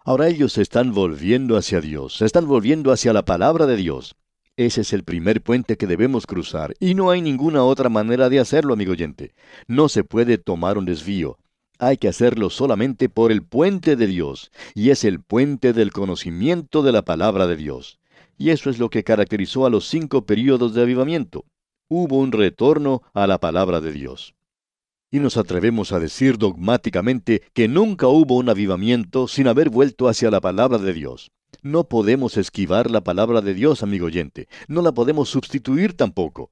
Ahora 0.05 0.27
ellos 0.27 0.53
se 0.53 0.61
están 0.61 0.93
volviendo 0.93 1.57
hacia 1.57 1.81
Dios, 1.81 2.17
se 2.17 2.25
están 2.25 2.47
volviendo 2.47 2.91
hacia 2.91 3.11
la 3.11 3.25
palabra 3.25 3.65
de 3.65 3.75
Dios. 3.75 4.15
Ese 4.59 4.81
es 4.81 4.91
el 4.91 5.05
primer 5.05 5.41
puente 5.41 5.77
que 5.77 5.87
debemos 5.87 6.27
cruzar, 6.27 6.75
y 6.81 6.93
no 6.93 7.11
hay 7.11 7.21
ninguna 7.21 7.63
otra 7.63 7.87
manera 7.87 8.27
de 8.27 8.41
hacerlo, 8.41 8.73
amigo 8.73 8.91
oyente. 8.91 9.33
No 9.69 9.87
se 9.87 10.03
puede 10.03 10.37
tomar 10.37 10.77
un 10.77 10.83
desvío. 10.83 11.37
Hay 11.77 11.95
que 11.95 12.09
hacerlo 12.09 12.49
solamente 12.49 13.07
por 13.07 13.31
el 13.31 13.41
puente 13.41 13.95
de 13.95 14.05
Dios, 14.05 14.51
y 14.75 14.89
es 14.89 15.05
el 15.05 15.21
puente 15.21 15.71
del 15.71 15.93
conocimiento 15.93 16.83
de 16.83 16.91
la 16.91 17.03
palabra 17.03 17.47
de 17.47 17.55
Dios. 17.55 17.99
Y 18.37 18.49
eso 18.49 18.69
es 18.69 18.79
lo 18.79 18.89
que 18.89 19.05
caracterizó 19.05 19.65
a 19.65 19.69
los 19.69 19.87
cinco 19.87 20.25
períodos 20.25 20.73
de 20.73 20.81
avivamiento. 20.81 21.45
Hubo 21.87 22.17
un 22.17 22.33
retorno 22.33 23.01
a 23.13 23.27
la 23.27 23.37
palabra 23.37 23.79
de 23.79 23.93
Dios. 23.93 24.35
Y 25.09 25.19
nos 25.19 25.37
atrevemos 25.37 25.93
a 25.93 26.01
decir 26.01 26.37
dogmáticamente 26.37 27.43
que 27.53 27.69
nunca 27.69 28.07
hubo 28.07 28.35
un 28.35 28.49
avivamiento 28.49 29.29
sin 29.29 29.47
haber 29.47 29.69
vuelto 29.69 30.09
hacia 30.09 30.29
la 30.29 30.41
palabra 30.41 30.79
de 30.79 30.91
Dios. 30.91 31.31
No 31.61 31.89
podemos 31.89 32.37
esquivar 32.37 32.89
la 32.89 33.01
palabra 33.01 33.41
de 33.41 33.53
Dios, 33.53 33.83
amigo 33.83 34.05
oyente. 34.05 34.47
No 34.67 34.81
la 34.81 34.93
podemos 34.93 35.29
sustituir 35.29 35.93
tampoco. 35.93 36.51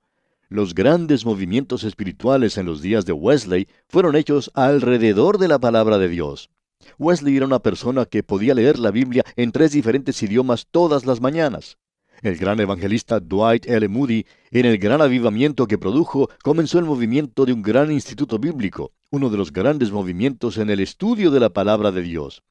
Los 0.49 0.73
grandes 0.73 1.25
movimientos 1.25 1.83
espirituales 1.83 2.57
en 2.57 2.65
los 2.65 2.81
días 2.81 3.05
de 3.05 3.13
Wesley 3.13 3.67
fueron 3.87 4.15
hechos 4.15 4.51
alrededor 4.53 5.37
de 5.37 5.47
la 5.47 5.59
palabra 5.59 5.97
de 5.97 6.09
Dios. 6.09 6.49
Wesley 6.97 7.35
era 7.35 7.45
una 7.45 7.59
persona 7.59 8.05
que 8.05 8.23
podía 8.23 8.53
leer 8.53 8.79
la 8.79 8.91
Biblia 8.91 9.23
en 9.35 9.51
tres 9.51 9.71
diferentes 9.71 10.21
idiomas 10.23 10.67
todas 10.69 11.05
las 11.05 11.21
mañanas. 11.21 11.77
El 12.21 12.37
gran 12.37 12.59
evangelista 12.59 13.19
Dwight 13.19 13.67
L. 13.67 13.87
Moody, 13.89 14.25
en 14.51 14.65
el 14.65 14.77
gran 14.77 15.01
avivamiento 15.01 15.67
que 15.67 15.77
produjo, 15.77 16.29
comenzó 16.43 16.79
el 16.79 16.85
movimiento 16.85 17.45
de 17.45 17.53
un 17.53 17.61
gran 17.61 17.91
instituto 17.91 18.39
bíblico, 18.39 18.91
uno 19.11 19.29
de 19.29 19.37
los 19.37 19.53
grandes 19.53 19.91
movimientos 19.91 20.57
en 20.57 20.69
el 20.69 20.79
estudio 20.79 21.29
de 21.29 21.39
la 21.39 21.49
palabra 21.49 21.91
de 21.91 22.01
Dios. 22.01 22.41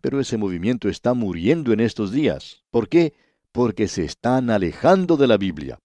Pero 0.00 0.20
ese 0.20 0.36
movimiento 0.36 0.88
está 0.88 1.14
muriendo 1.14 1.72
en 1.72 1.80
estos 1.80 2.12
días. 2.12 2.62
¿Por 2.70 2.88
qué? 2.88 3.14
Porque 3.52 3.88
se 3.88 4.04
están 4.04 4.50
alejando 4.50 5.16
de 5.16 5.26
la 5.26 5.36
Biblia. 5.36 5.78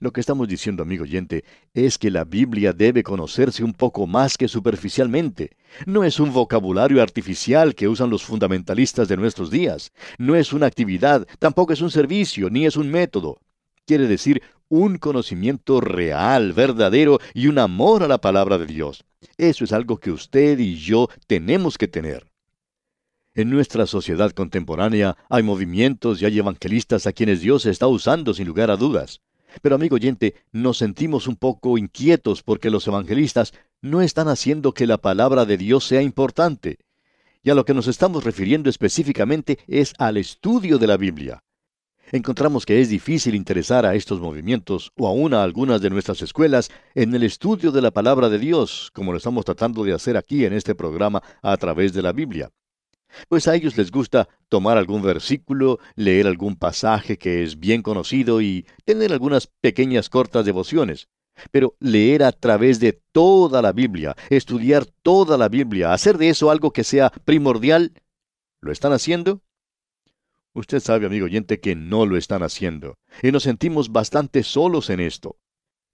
Lo 0.00 0.12
que 0.12 0.20
estamos 0.20 0.46
diciendo, 0.46 0.84
amigo 0.84 1.02
oyente, 1.02 1.44
es 1.74 1.98
que 1.98 2.10
la 2.10 2.24
Biblia 2.24 2.72
debe 2.72 3.02
conocerse 3.02 3.64
un 3.64 3.72
poco 3.72 4.06
más 4.06 4.38
que 4.38 4.46
superficialmente. 4.46 5.56
No 5.86 6.04
es 6.04 6.20
un 6.20 6.32
vocabulario 6.32 7.02
artificial 7.02 7.74
que 7.74 7.88
usan 7.88 8.08
los 8.08 8.22
fundamentalistas 8.22 9.08
de 9.08 9.16
nuestros 9.16 9.50
días. 9.50 9.92
No 10.16 10.36
es 10.36 10.52
una 10.52 10.66
actividad, 10.66 11.26
tampoco 11.40 11.72
es 11.72 11.80
un 11.80 11.90
servicio, 11.90 12.48
ni 12.48 12.64
es 12.64 12.76
un 12.76 12.90
método. 12.90 13.40
Quiere 13.86 14.06
decir 14.06 14.42
un 14.68 14.98
conocimiento 14.98 15.80
real, 15.80 16.52
verdadero 16.52 17.18
y 17.34 17.48
un 17.48 17.58
amor 17.58 18.04
a 18.04 18.08
la 18.08 18.18
palabra 18.18 18.56
de 18.58 18.66
Dios. 18.66 19.04
Eso 19.36 19.64
es 19.64 19.72
algo 19.72 19.98
que 19.98 20.12
usted 20.12 20.60
y 20.60 20.76
yo 20.76 21.08
tenemos 21.26 21.76
que 21.76 21.88
tener. 21.88 22.27
En 23.38 23.50
nuestra 23.50 23.86
sociedad 23.86 24.32
contemporánea 24.32 25.16
hay 25.28 25.44
movimientos 25.44 26.20
y 26.20 26.24
hay 26.24 26.40
evangelistas 26.40 27.06
a 27.06 27.12
quienes 27.12 27.40
Dios 27.40 27.66
está 27.66 27.86
usando 27.86 28.34
sin 28.34 28.48
lugar 28.48 28.68
a 28.68 28.76
dudas. 28.76 29.20
Pero 29.62 29.76
amigo 29.76 29.94
oyente, 29.94 30.34
nos 30.50 30.78
sentimos 30.78 31.28
un 31.28 31.36
poco 31.36 31.78
inquietos 31.78 32.42
porque 32.42 32.68
los 32.68 32.88
evangelistas 32.88 33.52
no 33.80 34.02
están 34.02 34.26
haciendo 34.26 34.74
que 34.74 34.88
la 34.88 34.98
palabra 34.98 35.44
de 35.44 35.56
Dios 35.56 35.84
sea 35.84 36.02
importante. 36.02 36.78
Y 37.44 37.50
a 37.50 37.54
lo 37.54 37.64
que 37.64 37.74
nos 37.74 37.86
estamos 37.86 38.24
refiriendo 38.24 38.68
específicamente 38.68 39.60
es 39.68 39.94
al 39.98 40.16
estudio 40.16 40.78
de 40.78 40.88
la 40.88 40.96
Biblia. 40.96 41.44
Encontramos 42.10 42.66
que 42.66 42.80
es 42.80 42.88
difícil 42.88 43.36
interesar 43.36 43.86
a 43.86 43.94
estos 43.94 44.18
movimientos 44.18 44.90
o 44.96 45.06
aún 45.06 45.32
a 45.32 45.44
algunas 45.44 45.80
de 45.80 45.90
nuestras 45.90 46.22
escuelas 46.22 46.72
en 46.96 47.14
el 47.14 47.22
estudio 47.22 47.70
de 47.70 47.82
la 47.82 47.92
palabra 47.92 48.30
de 48.30 48.40
Dios, 48.40 48.90
como 48.92 49.12
lo 49.12 49.18
estamos 49.18 49.44
tratando 49.44 49.84
de 49.84 49.92
hacer 49.92 50.16
aquí 50.16 50.44
en 50.44 50.54
este 50.54 50.74
programa 50.74 51.22
a 51.40 51.56
través 51.56 51.92
de 51.92 52.02
la 52.02 52.12
Biblia. 52.12 52.50
Pues 53.28 53.48
a 53.48 53.54
ellos 53.54 53.76
les 53.76 53.90
gusta 53.90 54.28
tomar 54.48 54.78
algún 54.78 55.02
versículo, 55.02 55.78
leer 55.96 56.26
algún 56.26 56.56
pasaje 56.56 57.18
que 57.18 57.42
es 57.42 57.58
bien 57.58 57.82
conocido 57.82 58.40
y 58.40 58.66
tener 58.84 59.12
algunas 59.12 59.46
pequeñas 59.46 60.08
cortas 60.08 60.44
devociones. 60.44 61.08
Pero 61.50 61.76
leer 61.78 62.24
a 62.24 62.32
través 62.32 62.80
de 62.80 62.92
toda 62.92 63.62
la 63.62 63.72
Biblia, 63.72 64.16
estudiar 64.28 64.86
toda 64.86 65.38
la 65.38 65.48
Biblia, 65.48 65.92
hacer 65.92 66.18
de 66.18 66.30
eso 66.30 66.50
algo 66.50 66.72
que 66.72 66.84
sea 66.84 67.10
primordial, 67.24 67.92
¿lo 68.60 68.72
están 68.72 68.92
haciendo? 68.92 69.40
Usted 70.52 70.80
sabe, 70.80 71.06
amigo 71.06 71.26
oyente, 71.26 71.60
que 71.60 71.76
no 71.76 72.06
lo 72.06 72.16
están 72.16 72.42
haciendo, 72.42 72.98
y 73.22 73.30
nos 73.30 73.44
sentimos 73.44 73.92
bastante 73.92 74.42
solos 74.42 74.90
en 74.90 74.98
esto. 74.98 75.36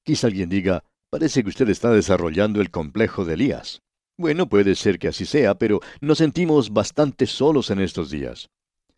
Quizá 0.04 0.28
alguien 0.28 0.49
diga, 0.49 0.85
parece 1.11 1.42
que 1.42 1.50
usted 1.50 1.68
está 1.68 1.90
desarrollando 1.90 2.62
el 2.62 2.71
complejo 2.71 3.26
de 3.26 3.35
Elías. 3.35 3.83
Bueno, 4.16 4.49
puede 4.49 4.76
ser 4.76 5.00
que 5.00 5.09
así 5.09 5.26
sea, 5.26 5.56
pero 5.56 5.80
nos 6.00 6.18
sentimos 6.18 6.73
bastante 6.73 7.26
solos 7.26 7.71
en 7.71 7.80
estos 7.80 8.11
días. 8.11 8.49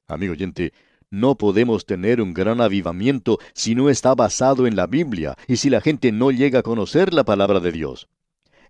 Amigo 0.07 0.33
oyente, 0.33 0.75
no 1.11 1.39
podemos 1.39 1.87
tener 1.87 2.21
un 2.21 2.35
gran 2.35 2.61
avivamiento 2.61 3.39
si 3.55 3.75
no 3.75 3.89
está 3.89 4.15
basado 4.15 4.67
en 4.67 4.77
la 4.77 4.87
Biblia 4.87 5.35
y 5.49 5.57
si 5.57 5.71
la 5.71 5.81
gente 5.81 6.13
no 6.13 6.31
llega 6.33 6.59
a 6.59 6.63
conocer 6.63 7.15
la 7.15 7.25
palabra 7.25 7.61
de 7.61 7.73
Dios. 7.73 8.09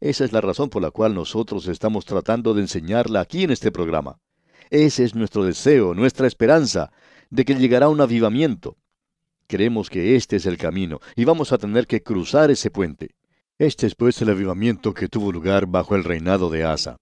Esa 0.01 0.25
es 0.25 0.33
la 0.33 0.41
razón 0.41 0.71
por 0.71 0.83
la 0.83 0.93
cual 0.93 1.15
nosotros 1.15 1.67
estamos 1.67 2.05
tratando 2.05 2.55
de 2.55 2.61
enseñarla 2.61 3.23
aquí 3.23 3.43
en 3.43 3.51
este 3.51 3.73
programa. 3.73 4.21
Ese 4.71 5.03
es 5.03 5.17
nuestro 5.17 5.45
deseo, 5.45 5.95
nuestra 5.95 6.29
esperanza, 6.29 6.93
de 7.29 7.45
que 7.45 7.57
llegará 7.57 7.89
un 7.89 8.01
avivamiento. 8.01 8.77
Creemos 9.49 9.91
que 9.91 10.15
este 10.15 10.37
es 10.37 10.47
el 10.47 10.59
camino 10.59 11.01
y 11.17 11.25
vamos 11.25 11.53
a 11.53 11.59
tener 11.59 11.89
que 11.89 12.05
cruzar 12.05 12.53
ese 12.53 12.71
puente. 12.71 13.17
Este 13.59 13.87
es 13.87 13.95
pues 13.95 14.21
el 14.21 14.29
avivamiento 14.29 14.93
que 14.93 15.09
tuvo 15.09 15.33
lugar 15.33 15.67
bajo 15.67 15.97
el 15.97 16.05
reinado 16.05 16.51
de 16.51 16.65
Asa. 16.65 16.99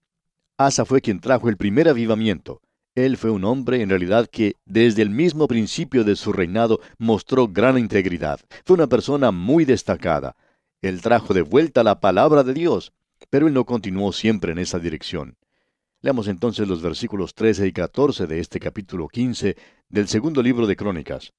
Asa 0.57 0.85
fue 0.85 1.01
quien 1.01 1.19
trajo 1.19 1.49
el 1.49 1.57
primer 1.57 1.89
avivamiento. 1.89 2.61
Él 2.95 3.17
fue 3.17 3.31
un 3.31 3.45
hombre 3.45 3.83
en 3.83 3.89
realidad 3.89 4.29
que 4.31 4.55
desde 4.65 5.03
el 5.03 5.11
mismo 5.11 5.49
principio 5.49 6.05
de 6.05 6.15
su 6.15 6.33
reinado 6.33 6.79
mostró 6.97 7.49
gran 7.49 7.77
integridad. 7.77 8.39
Fue 8.65 8.75
una 8.75 8.87
persona 8.87 9.33
muy 9.33 9.65
destacada. 9.65 10.37
Él 10.81 11.03
trajo 11.03 11.35
de 11.35 11.43
vuelta 11.43 11.83
la 11.83 11.99
palabra 11.99 12.45
de 12.45 12.55
Dios, 12.55 12.93
pero 13.31 13.49
él 13.49 13.53
no 13.53 13.65
continuó 13.65 14.13
siempre 14.13 14.53
en 14.53 14.59
esa 14.59 14.79
dirección. 14.79 15.37
Leamos 16.03 16.29
entonces 16.29 16.69
los 16.69 16.83
versículos 16.83 17.35
13 17.35 17.67
y 17.67 17.73
14 17.73 18.29
de 18.29 18.39
este 18.39 18.61
capítulo 18.61 19.09
15 19.09 19.57
del 19.89 20.07
segundo 20.07 20.41
libro 20.41 20.69
de 20.69 20.77
Crónicas. 20.77 21.33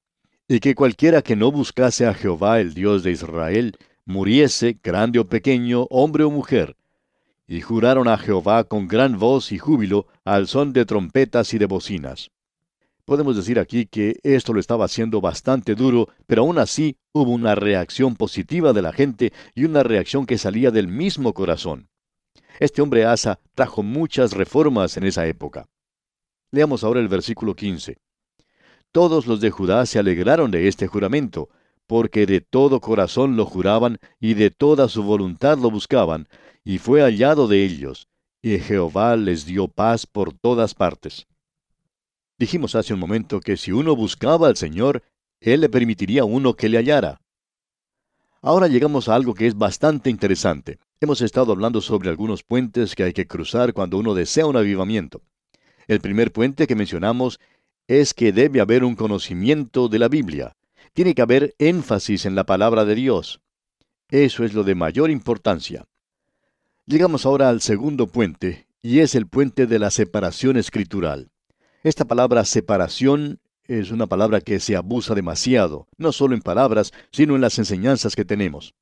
Y 0.45 0.59
que 0.59 0.75
cualquiera 0.75 1.21
que 1.21 1.37
no 1.37 1.53
buscase 1.53 2.05
a 2.05 2.13
Jehová 2.13 2.59
el 2.59 2.73
Dios 2.73 3.01
de 3.03 3.11
Israel, 3.11 3.77
muriese, 4.05 4.79
grande 4.83 5.19
o 5.19 5.27
pequeño, 5.27 5.87
hombre 5.89 6.23
o 6.23 6.31
mujer, 6.31 6.75
y 7.47 7.61
juraron 7.61 8.07
a 8.07 8.17
Jehová 8.17 8.63
con 8.63 8.87
gran 8.87 9.19
voz 9.19 9.51
y 9.51 9.57
júbilo 9.57 10.07
al 10.23 10.47
son 10.47 10.73
de 10.73 10.85
trompetas 10.85 11.53
y 11.53 11.57
de 11.57 11.65
bocinas. 11.65 12.31
Podemos 13.05 13.35
decir 13.35 13.59
aquí 13.59 13.85
que 13.85 14.19
esto 14.23 14.51
lo 14.51 14.59
estaba 14.59 14.85
haciendo 14.85 15.21
bastante 15.21 15.75
duro, 15.75 16.09
pero 16.25 16.41
aún 16.41 16.57
así 16.57 16.97
hubo 17.13 17.31
una 17.31 17.53
reacción 17.53 18.15
positiva 18.15 18.73
de 18.73 18.81
la 18.81 18.93
gente 18.93 19.31
y 19.53 19.65
una 19.65 19.83
reacción 19.83 20.25
que 20.25 20.39
salía 20.39 20.71
del 20.71 20.87
mismo 20.87 21.33
corazón. 21.33 21.87
Este 22.59 22.81
hombre 22.81 23.05
Asa 23.05 23.39
trajo 23.53 23.83
muchas 23.83 24.33
reformas 24.33 24.97
en 24.97 25.03
esa 25.03 25.27
época. 25.27 25.67
Leamos 26.51 26.83
ahora 26.83 26.99
el 26.99 27.07
versículo 27.07 27.55
15. 27.55 27.97
Todos 28.91 29.27
los 29.27 29.39
de 29.39 29.51
Judá 29.51 29.85
se 29.85 29.99
alegraron 29.99 30.49
de 30.49 30.67
este 30.67 30.87
juramento, 30.87 31.49
porque 31.87 32.25
de 32.25 32.41
todo 32.41 32.81
corazón 32.81 33.35
lo 33.35 33.45
juraban 33.45 33.99
y 34.19 34.33
de 34.33 34.51
toda 34.51 34.89
su 34.89 35.03
voluntad 35.03 35.57
lo 35.57 35.69
buscaban, 35.71 36.27
y 36.63 36.79
fue 36.79 37.01
hallado 37.01 37.47
de 37.47 37.63
ellos, 37.63 38.07
y 38.41 38.57
Jehová 38.59 39.15
les 39.15 39.45
dio 39.45 39.67
paz 39.67 40.05
por 40.05 40.33
todas 40.33 40.73
partes. 40.73 41.27
Dijimos 42.37 42.75
hace 42.75 42.93
un 42.93 42.99
momento 42.99 43.39
que 43.39 43.55
si 43.55 43.71
uno 43.71 43.95
buscaba 43.95 44.47
al 44.47 44.57
Señor, 44.57 45.03
Él 45.39 45.61
le 45.61 45.69
permitiría 45.69 46.23
a 46.23 46.25
uno 46.25 46.55
que 46.55 46.69
le 46.69 46.77
hallara. 46.77 47.21
Ahora 48.41 48.67
llegamos 48.67 49.07
a 49.07 49.15
algo 49.15 49.33
que 49.33 49.47
es 49.47 49.57
bastante 49.57 50.09
interesante. 50.09 50.77
Hemos 50.99 51.21
estado 51.21 51.51
hablando 51.51 51.81
sobre 51.81 52.09
algunos 52.09 52.43
puentes 52.43 52.93
que 52.93 53.03
hay 53.03 53.13
que 53.13 53.25
cruzar 53.25 53.73
cuando 53.73 53.97
uno 53.97 54.13
desea 54.13 54.45
un 54.45 54.57
avivamiento. 54.57 55.21
El 55.87 55.99
primer 55.99 56.31
puente 56.31 56.67
que 56.67 56.75
mencionamos 56.75 57.39
es 57.87 58.13
que 58.13 58.31
debe 58.31 58.61
haber 58.61 58.83
un 58.83 58.95
conocimiento 58.95 59.87
de 59.87 59.99
la 59.99 60.09
Biblia. 60.09 60.55
Tiene 60.95 61.13
que 61.13 61.21
haber 61.21 61.55
énfasis 61.59 62.25
en 62.25 62.35
la 62.35 62.45
palabra 62.45 62.85
de 62.85 62.95
Dios. 62.95 63.41
Eso 64.09 64.45
es 64.45 64.53
lo 64.53 64.63
de 64.63 64.75
mayor 64.75 65.09
importancia. 65.11 65.83
Llegamos 66.85 67.25
ahora 67.25 67.49
al 67.49 67.59
segundo 67.59 68.07
puente, 68.07 68.67
y 68.81 68.99
es 68.99 69.13
el 69.13 69.27
puente 69.27 69.67
de 69.67 69.77
la 69.77 69.91
separación 69.91 70.55
escritural. 70.55 71.31
Esta 71.83 72.05
palabra 72.05 72.45
separación 72.45 73.41
es 73.65 73.91
una 73.91 74.07
palabra 74.07 74.39
que 74.39 74.61
se 74.61 74.77
abusa 74.77 75.13
demasiado, 75.15 75.89
no 75.97 76.13
solo 76.13 76.33
en 76.33 76.41
palabras, 76.41 76.93
sino 77.11 77.35
en 77.35 77.41
las 77.41 77.59
enseñanzas 77.59 78.15
que 78.15 78.23
tenemos. 78.23 78.73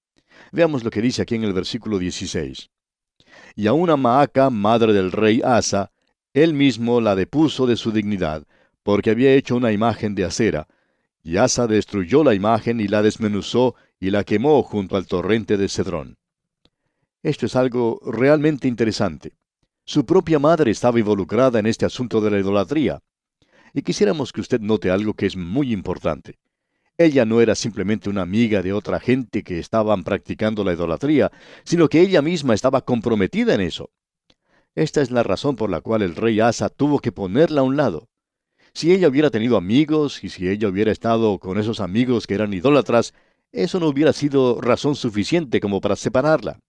Veamos 0.51 0.84
lo 0.84 0.91
que 0.91 1.01
dice 1.01 1.24
aquí 1.24 1.34
en 1.34 1.46
el 1.46 1.53
versículo 1.53 1.98
16. 1.98 2.70
Y 3.55 3.65
a 3.65 3.74
una 3.74 3.98
Maaca, 3.98 4.51
madre 4.51 4.93
del 4.93 5.12
rey 5.12 5.41
Asa, 5.43 5.91
él 6.36 6.53
mismo 6.53 7.01
la 7.01 7.15
depuso 7.15 7.65
de 7.65 7.75
su 7.75 7.91
dignidad, 7.91 8.46
porque 8.84 9.10
había 9.10 9.34
hecho 9.34 9.55
una 9.55 9.72
imagen 9.72 10.13
de 10.13 10.25
acera, 10.25 10.67
y 11.24 11.38
Asa 11.38 11.68
destruyó 11.68 12.24
la 12.24 12.34
imagen 12.34 12.82
y 12.82 12.88
la 12.89 13.01
desmenuzó 13.01 13.75
y 14.00 14.12
la 14.12 14.25
quemó 14.25 14.62
junto 14.62 14.98
al 14.98 15.08
torrente 15.08 15.56
de 15.56 15.70
Cedrón. 15.70 16.18
Esto 17.24 17.46
es 17.46 17.56
algo 17.56 18.01
realmente 18.06 18.68
interesante. 18.68 19.38
Su 19.86 20.06
propia 20.06 20.38
madre 20.38 20.72
estaba 20.72 21.00
involucrada 21.00 21.60
en 21.60 21.65
este 21.65 21.86
asunto 21.86 22.20
de 22.20 22.30
la 22.30 22.39
idolatría. 22.39 23.00
Y 23.74 23.82
quisiéramos 23.82 24.34
que 24.34 24.42
usted 24.42 24.60
note 24.60 24.92
algo 24.92 25.13
que 25.13 25.25
es 25.25 25.38
muy 25.38 25.72
importante. 25.72 26.38
Ella 26.98 27.25
no 27.25 27.42
era 27.42 27.55
simplemente 27.55 28.09
una 28.09 28.22
amiga 28.22 28.62
de 28.62 28.74
otra 28.74 29.00
gente 29.00 29.44
que 29.44 29.59
estaban 29.59 30.03
practicando 30.03 30.64
la 30.64 30.74
idolatría, 30.74 31.31
sino 31.64 31.88
que 31.88 32.01
ella 32.01 32.22
misma 32.22 32.53
estaba 32.53 32.81
comprometida 32.81 33.55
en 33.55 33.62
eso. 33.62 33.90
Esta 34.75 35.01
es 35.01 35.09
la 35.09 35.24
razón 35.24 35.55
por 35.55 35.70
la 35.70 35.81
cual 35.81 36.01
el 36.01 36.16
rey 36.16 36.40
Asa 36.40 36.70
tuvo 36.70 37.00
que 37.00 37.12
ponerla 37.12 37.62
a 37.62 37.64
un 37.64 37.77
lado. 37.77 38.09
Si 38.74 38.92
ella 38.92 39.07
hubiera 39.07 39.29
tenido 39.29 39.55
amigos 39.55 40.24
y 40.24 40.29
si 40.29 40.48
ella 40.48 40.68
hubiera 40.68 40.92
estado 40.92 41.38
con 41.38 41.59
esos 41.59 41.79
amigos 41.79 42.25
que 42.25 42.33
eran 42.33 42.53
idólatras, 42.53 43.14
eso 43.51 43.79
no 43.79 43.88
hubiera 43.88 44.14
sido 44.14 44.59
razón 44.62 44.96
suficiente 44.96 45.59
como 45.59 45.79
para 45.79 45.96
separarla. 45.96 46.59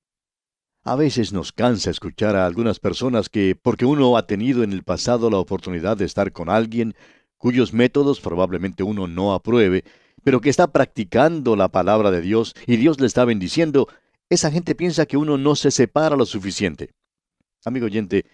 A 0.82 0.96
veces 0.96 1.32
nos 1.32 1.52
cansa 1.52 1.90
escuchar 1.90 2.36
a 2.36 2.44
algunas 2.44 2.78
personas 2.78 3.30
que, 3.30 3.56
porque 3.60 3.86
uno 3.86 4.18
ha 4.18 4.26
tenido 4.26 4.62
en 4.62 4.72
el 4.72 4.82
pasado 4.82 5.30
la 5.30 5.38
oportunidad 5.38 5.96
de 5.96 6.04
estar 6.04 6.30
con 6.32 6.50
alguien 6.50 6.94
cuyos 7.38 7.72
métodos 7.72 8.20
probablemente 8.20 8.82
uno 8.82 9.06
no 9.06 9.32
apruebe, 9.32 9.84
pero 10.22 10.42
que 10.42 10.50
está 10.50 10.72
practicando 10.72 11.56
la 11.56 11.70
palabra 11.70 12.10
de 12.10 12.20
Dios 12.20 12.54
y 12.66 12.76
Dios 12.76 13.00
le 13.00 13.06
está 13.06 13.24
bendiciendo, 13.24 13.88
esa 14.28 14.50
gente 14.50 14.74
piensa 14.74 15.06
que 15.06 15.16
uno 15.16 15.38
no 15.38 15.56
se 15.56 15.70
separa 15.70 16.16
lo 16.16 16.26
suficiente. 16.26 16.90
Amigo 17.64 17.86
oyente, 17.86 18.26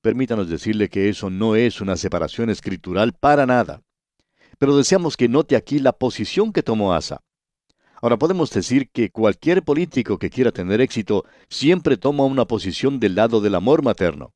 permítanos 0.00 0.48
decirle 0.48 0.88
que 0.88 1.08
eso 1.08 1.30
no 1.30 1.56
es 1.56 1.80
una 1.80 1.96
separación 1.96 2.50
escritural 2.50 3.12
para 3.12 3.46
nada. 3.46 3.82
Pero 4.58 4.76
deseamos 4.76 5.16
que 5.16 5.28
note 5.28 5.56
aquí 5.56 5.78
la 5.78 5.92
posición 5.92 6.52
que 6.52 6.62
tomó 6.62 6.94
Asa. 6.94 7.20
Ahora 8.00 8.16
podemos 8.16 8.50
decir 8.50 8.90
que 8.90 9.10
cualquier 9.10 9.64
político 9.64 10.18
que 10.18 10.30
quiera 10.30 10.52
tener 10.52 10.80
éxito 10.80 11.24
siempre 11.48 11.96
toma 11.96 12.24
una 12.24 12.44
posición 12.44 13.00
del 13.00 13.16
lado 13.16 13.40
del 13.40 13.56
amor 13.56 13.82
materno. 13.82 14.32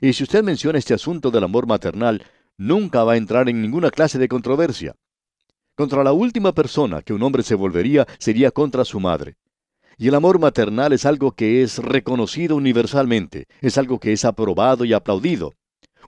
Y 0.00 0.12
si 0.12 0.24
usted 0.24 0.42
menciona 0.42 0.78
este 0.78 0.94
asunto 0.94 1.30
del 1.30 1.44
amor 1.44 1.66
maternal, 1.66 2.22
nunca 2.58 3.04
va 3.04 3.14
a 3.14 3.16
entrar 3.16 3.48
en 3.48 3.62
ninguna 3.62 3.90
clase 3.90 4.18
de 4.18 4.28
controversia. 4.28 4.94
Contra 5.74 6.04
la 6.04 6.12
última 6.12 6.52
persona 6.52 7.02
que 7.02 7.14
un 7.14 7.22
hombre 7.22 7.42
se 7.42 7.54
volvería 7.54 8.06
sería 8.18 8.50
contra 8.50 8.84
su 8.84 9.00
madre. 9.00 9.36
Y 10.00 10.06
el 10.06 10.14
amor 10.14 10.38
maternal 10.38 10.92
es 10.92 11.04
algo 11.04 11.32
que 11.32 11.62
es 11.62 11.78
reconocido 11.78 12.54
universalmente, 12.54 13.48
es 13.60 13.78
algo 13.78 13.98
que 13.98 14.12
es 14.12 14.24
aprobado 14.24 14.84
y 14.84 14.92
aplaudido. 14.92 15.54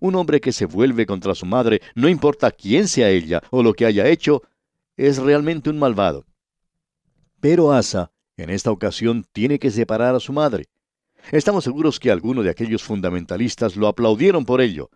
Un 0.00 0.14
hombre 0.14 0.40
que 0.40 0.52
se 0.52 0.64
vuelve 0.64 1.06
contra 1.06 1.34
su 1.34 1.44
madre, 1.44 1.82
no 1.96 2.08
importa 2.08 2.52
quién 2.52 2.86
sea 2.86 3.10
ella 3.10 3.42
o 3.50 3.64
lo 3.64 3.74
que 3.74 3.86
haya 3.86 4.06
hecho, 4.06 4.42
es 4.96 5.18
realmente 5.18 5.70
un 5.70 5.78
malvado. 5.80 6.24
Pero 7.40 7.72
Asa, 7.72 8.12
en 8.36 8.50
esta 8.50 8.70
ocasión, 8.70 9.26
tiene 9.32 9.58
que 9.58 9.72
separar 9.72 10.14
a 10.14 10.20
su 10.20 10.32
madre. 10.32 10.66
Estamos 11.32 11.64
seguros 11.64 11.98
que 11.98 12.12
algunos 12.12 12.44
de 12.44 12.50
aquellos 12.50 12.84
fundamentalistas 12.84 13.74
lo 13.74 13.88
aplaudieron 13.88 14.44
por 14.44 14.60
ello. 14.60 14.90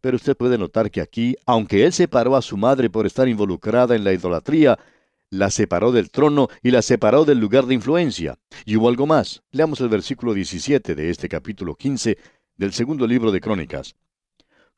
Pero 0.00 0.14
usted 0.14 0.36
puede 0.36 0.58
notar 0.58 0.92
que 0.92 1.00
aquí, 1.00 1.34
aunque 1.44 1.84
él 1.84 1.92
separó 1.92 2.36
a 2.36 2.42
su 2.42 2.56
madre 2.56 2.88
por 2.88 3.04
estar 3.04 3.26
involucrada 3.26 3.96
en 3.96 4.04
la 4.04 4.12
idolatría, 4.12 4.78
la 5.30 5.50
separó 5.50 5.92
del 5.92 6.10
trono 6.10 6.48
y 6.62 6.70
la 6.70 6.82
separó 6.82 7.24
del 7.24 7.38
lugar 7.38 7.66
de 7.66 7.74
influencia. 7.74 8.38
Y 8.64 8.76
hubo 8.76 8.88
algo 8.88 9.06
más. 9.06 9.42
Leamos 9.50 9.80
el 9.80 9.88
versículo 9.88 10.34
17 10.34 10.94
de 10.94 11.10
este 11.10 11.28
capítulo 11.28 11.74
15 11.74 12.18
del 12.56 12.72
segundo 12.72 13.06
libro 13.06 13.30
de 13.30 13.40
Crónicas. 13.40 13.94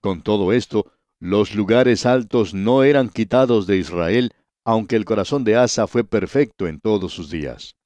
Con 0.01 0.23
todo 0.23 0.53
esto, 0.53 0.93
los 1.19 1.55
lugares 1.55 2.07
altos 2.07 2.55
no 2.55 2.83
eran 2.83 3.11
quitados 3.11 3.67
de 3.67 3.77
Israel, 3.77 4.33
aunque 4.65 4.97
el 4.97 5.05
corazón 5.05 5.45
de 5.45 5.57
Asa 5.57 5.87
fue 5.87 6.05
perfecto 6.05 6.67
en 6.67 6.81
todos 6.81 7.13
sus 7.13 7.31
días. 7.31 7.77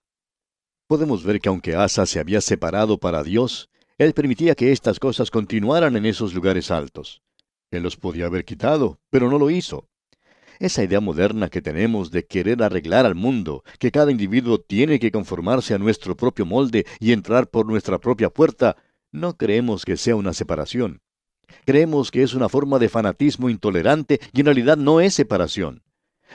Podemos 0.87 1.25
ver 1.25 1.41
que 1.41 1.49
aunque 1.49 1.75
Asa 1.75 2.07
se 2.07 2.21
había 2.21 2.41
separado 2.41 2.99
para 2.99 3.23
Dios, 3.23 3.71
él 3.99 4.13
permitía 4.13 4.55
que 4.55 4.73
estas 4.73 4.99
cosas 4.99 5.31
continuaran 5.31 5.97
en 5.97 6.07
esos 6.07 6.35
lugares 6.35 6.71
altos. 6.71 7.23
Él 7.71 7.83
los 7.83 7.97
podía 7.97 8.27
haber 8.27 8.45
quitado, 8.45 8.99
pero 9.11 9.29
no 9.29 9.39
lo 9.39 9.51
hizo. 9.51 9.89
Esa 10.61 10.85
idea 10.85 11.01
moderna 11.01 11.49
que 11.49 11.63
tenemos 11.63 12.11
de 12.11 12.27
querer 12.27 12.63
arreglar 12.63 13.07
al 13.07 13.15
mundo, 13.15 13.65
que 13.79 13.91
cada 13.91 14.11
individuo 14.11 14.61
tiene 14.61 14.99
que 14.99 15.11
conformarse 15.11 15.75
a 15.75 15.79
nuestro 15.79 16.17
propio 16.17 16.47
molde 16.47 16.87
y 17.01 17.13
entrar 17.13 17.49
por 17.49 17.67
nuestra 17.67 17.99
propia 17.99 18.31
puerta, 18.31 18.77
no 19.11 19.37
creemos 19.37 19.85
que 19.85 19.97
sea 19.97 20.17
una 20.17 20.33
separación. 20.33 21.01
Creemos 21.65 22.11
que 22.11 22.23
es 22.23 22.35
una 22.35 22.49
forma 22.49 22.79
de 22.79 22.89
fanatismo 22.89 23.51
intolerante 23.51 24.21
y 24.33 24.41
en 24.41 24.47
realidad 24.47 24.77
no 24.77 25.01
es 25.01 25.15
separación. 25.15 25.83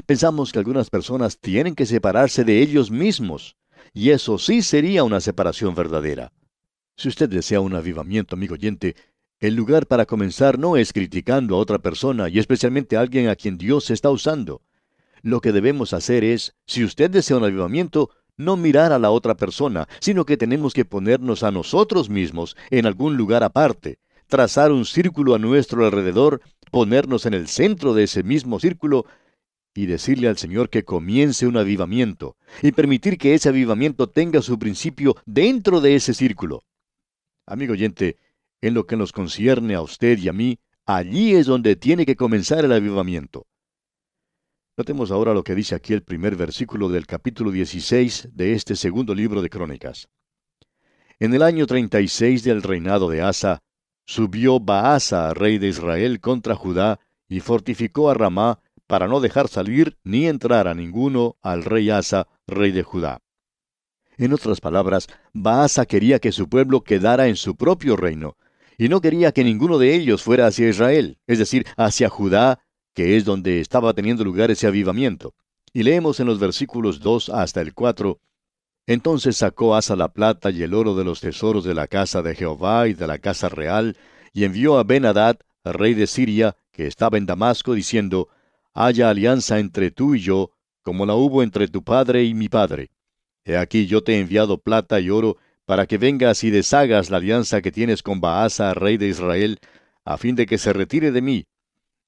Pensamos 0.05 0.51
que 0.51 0.59
algunas 0.59 0.89
personas 0.89 1.39
tienen 1.39 1.75
que 1.75 1.85
separarse 1.85 2.43
de 2.43 2.61
ellos 2.61 2.91
mismos, 2.91 3.57
y 3.93 4.11
eso 4.11 4.37
sí 4.37 4.61
sería 4.61 5.03
una 5.03 5.19
separación 5.19 5.75
verdadera. 5.75 6.31
Si 6.95 7.07
usted 7.07 7.29
desea 7.29 7.61
un 7.61 7.75
avivamiento, 7.75 8.35
amigo 8.35 8.55
oyente, 8.55 8.95
el 9.39 9.55
lugar 9.55 9.87
para 9.87 10.05
comenzar 10.05 10.59
no 10.59 10.75
es 10.75 10.91
criticando 10.91 11.55
a 11.55 11.59
otra 11.59 11.79
persona 11.79 12.27
y 12.29 12.39
especialmente 12.39 12.97
a 12.97 13.01
alguien 13.01 13.29
a 13.29 13.35
quien 13.35 13.57
Dios 13.57 13.89
está 13.89 14.09
usando. 14.09 14.61
Lo 15.21 15.41
que 15.41 15.51
debemos 15.51 15.93
hacer 15.93 16.23
es, 16.23 16.55
si 16.65 16.83
usted 16.83 17.09
desea 17.09 17.37
un 17.37 17.43
avivamiento, 17.43 18.09
no 18.35 18.57
mirar 18.57 18.91
a 18.91 18.99
la 18.99 19.11
otra 19.11 19.35
persona, 19.35 19.87
sino 19.99 20.25
que 20.25 20.37
tenemos 20.37 20.73
que 20.73 20.85
ponernos 20.85 21.43
a 21.43 21.51
nosotros 21.51 22.09
mismos 22.09 22.55
en 22.69 22.85
algún 22.85 23.17
lugar 23.17 23.43
aparte, 23.43 23.99
trazar 24.27 24.71
un 24.71 24.85
círculo 24.85 25.35
a 25.35 25.39
nuestro 25.39 25.85
alrededor, 25.85 26.41
ponernos 26.71 27.25
en 27.25 27.33
el 27.33 27.47
centro 27.47 27.93
de 27.93 28.03
ese 28.03 28.23
mismo 28.23 28.59
círculo 28.59 29.05
y 29.73 29.85
decirle 29.85 30.27
al 30.27 30.37
Señor 30.37 30.69
que 30.69 30.83
comience 30.83 31.47
un 31.47 31.57
avivamiento 31.57 32.35
y 32.61 32.71
permitir 32.71 33.17
que 33.17 33.33
ese 33.33 33.49
avivamiento 33.49 34.07
tenga 34.07 34.41
su 34.41 34.57
principio 34.59 35.15
dentro 35.25 35.79
de 35.81 35.95
ese 35.95 36.13
círculo. 36.13 36.63
Amigo 37.45 37.73
oyente, 37.73 38.17
en 38.61 38.73
lo 38.73 38.85
que 38.85 38.97
nos 38.97 39.11
concierne 39.11 39.75
a 39.75 39.81
usted 39.81 40.17
y 40.17 40.29
a 40.29 40.33
mí, 40.33 40.59
allí 40.85 41.35
es 41.35 41.45
donde 41.45 41.75
tiene 41.75 42.05
que 42.05 42.15
comenzar 42.15 42.65
el 42.65 42.71
avivamiento. 42.71 43.47
Notemos 44.77 45.11
ahora 45.11 45.33
lo 45.33 45.43
que 45.43 45.55
dice 45.55 45.75
aquí 45.75 45.93
el 45.93 46.03
primer 46.03 46.35
versículo 46.35 46.89
del 46.89 47.05
capítulo 47.05 47.51
16 47.51 48.29
de 48.31 48.53
este 48.53 48.75
segundo 48.75 49.13
libro 49.13 49.41
de 49.41 49.49
Crónicas. 49.49 50.07
En 51.19 51.33
el 51.33 51.43
año 51.43 51.67
36 51.67 52.43
del 52.43 52.63
reinado 52.63 53.09
de 53.09 53.21
Asa, 53.21 53.59
subió 54.05 54.59
Baasa, 54.59 55.33
rey 55.33 55.57
de 55.57 55.67
Israel, 55.67 56.21
contra 56.21 56.55
Judá, 56.55 56.99
y 57.27 57.41
fortificó 57.41 58.09
a 58.09 58.13
Ramá 58.13 58.61
para 58.87 59.07
no 59.07 59.19
dejar 59.19 59.49
salir 59.49 59.97
ni 60.03 60.27
entrar 60.27 60.67
a 60.67 60.73
ninguno 60.73 61.37
al 61.41 61.63
rey 61.63 61.89
Asa, 61.89 62.27
rey 62.47 62.71
de 62.71 62.83
Judá. 62.83 63.19
En 64.17 64.33
otras 64.33 64.61
palabras, 64.61 65.07
Baasa 65.33 65.85
quería 65.85 66.19
que 66.19 66.31
su 66.31 66.49
pueblo 66.49 66.83
quedara 66.83 67.27
en 67.27 67.35
su 67.35 67.55
propio 67.55 67.95
reino, 67.95 68.37
y 68.79 68.89
no 68.89 68.99
quería 69.01 69.31
que 69.31 69.43
ninguno 69.43 69.77
de 69.77 69.93
ellos 69.93 70.23
fuera 70.23 70.47
hacia 70.47 70.69
Israel, 70.69 71.19
es 71.27 71.37
decir, 71.37 71.67
hacia 71.77 72.09
Judá 72.09 72.59
que 72.99 73.15
es 73.15 73.23
donde 73.23 73.61
estaba 73.61 73.93
teniendo 73.93 74.23
lugar 74.23 74.51
ese 74.51 74.67
avivamiento. 74.67 75.33
Y 75.71 75.83
leemos 75.83 76.19
en 76.19 76.27
los 76.27 76.37
versículos 76.37 76.99
2 76.99 77.29
hasta 77.29 77.61
el 77.61 77.73
4, 77.73 78.19
Entonces 78.87 79.37
sacó 79.37 79.75
Asa 79.75 79.95
la 79.95 80.11
plata 80.11 80.49
y 80.49 80.63
el 80.63 80.73
oro 80.73 80.95
de 80.95 81.03
los 81.03 81.21
tesoros 81.21 81.63
de 81.63 81.75
la 81.75 81.87
casa 81.87 82.21
de 82.21 82.35
Jehová 82.35 82.87
y 82.87 82.93
de 82.93 83.07
la 83.07 83.19
casa 83.19 83.47
real, 83.47 83.95
y 84.33 84.43
envió 84.43 84.79
a 84.79 84.83
Ben-Hadad, 84.83 85.37
rey 85.63 85.93
de 85.93 86.07
Siria, 86.07 86.57
que 86.71 86.87
estaba 86.87 87.17
en 87.17 87.25
Damasco, 87.25 87.73
diciendo, 87.73 88.29
Haya 88.73 89.09
alianza 89.09 89.59
entre 89.59 89.91
tú 89.91 90.15
y 90.15 90.19
yo, 90.19 90.51
como 90.81 91.05
la 91.05 91.13
hubo 91.13 91.43
entre 91.43 91.67
tu 91.67 91.83
padre 91.83 92.23
y 92.23 92.33
mi 92.33 92.49
padre. 92.49 92.89
He 93.45 93.55
aquí 93.55 93.85
yo 93.85 94.03
te 94.03 94.15
he 94.15 94.19
enviado 94.19 94.57
plata 94.57 94.99
y 94.99 95.09
oro, 95.09 95.37
para 95.69 95.85
que 95.85 95.99
vengas 95.99 96.43
y 96.43 96.49
deshagas 96.49 97.11
la 97.11 97.17
alianza 97.17 97.61
que 97.61 97.71
tienes 97.71 98.01
con 98.01 98.19
Baasa, 98.19 98.73
rey 98.73 98.97
de 98.97 99.07
Israel, 99.07 99.59
a 100.03 100.17
fin 100.17 100.35
de 100.35 100.47
que 100.47 100.57
se 100.57 100.73
retire 100.73 101.11
de 101.11 101.21
mí, 101.21 101.45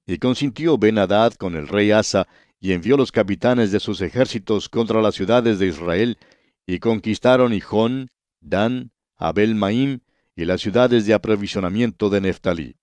y 0.07 0.17
consintió 0.17 0.79
Ben-Hadad 0.79 1.33
con 1.35 1.55
el 1.55 1.67
rey 1.67 1.91
Asa, 1.91 2.27
y 2.59 2.71
envió 2.73 2.97
los 2.97 3.11
capitanes 3.11 3.71
de 3.71 3.79
sus 3.79 4.01
ejércitos 4.01 4.67
contra 4.67 4.99
las 4.99 5.13
ciudades 5.13 5.59
de 5.59 5.67
Israel, 5.67 6.17
y 6.65 6.79
conquistaron 6.79 7.53
Hijón, 7.53 8.09
Dan, 8.39 8.93
Abel 9.15 9.53
Maim, 9.53 9.99
y 10.35 10.45
las 10.45 10.59
ciudades 10.59 11.05
de 11.05 11.13
aprovisionamiento 11.13 12.09
de 12.09 12.21
Neftalí. 12.21 12.77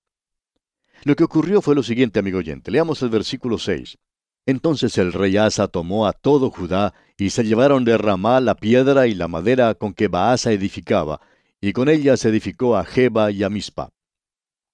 Lo 1.02 1.16
que 1.16 1.24
ocurrió 1.24 1.60
fue 1.60 1.74
lo 1.74 1.82
siguiente, 1.82 2.20
amigo 2.20 2.38
oyente. 2.38 2.70
Leamos 2.70 3.02
el 3.02 3.08
versículo 3.08 3.58
6. 3.58 3.98
Entonces 4.46 4.96
el 4.96 5.12
rey 5.12 5.38
Asa 5.38 5.66
tomó 5.66 6.06
a 6.06 6.12
todo 6.12 6.50
Judá, 6.50 6.94
y 7.18 7.30
se 7.30 7.42
llevaron 7.42 7.84
de 7.84 7.98
Ramá 7.98 8.40
la 8.40 8.54
piedra 8.54 9.08
y 9.08 9.14
la 9.14 9.26
madera 9.26 9.74
con 9.74 9.92
que 9.92 10.06
Baasa 10.06 10.52
edificaba, 10.52 11.20
y 11.60 11.72
con 11.72 11.88
ella 11.88 12.16
se 12.16 12.28
edificó 12.28 12.76
a 12.76 12.84
Jeba 12.84 13.32
y 13.32 13.42
a 13.42 13.50
Mispa. 13.50 13.90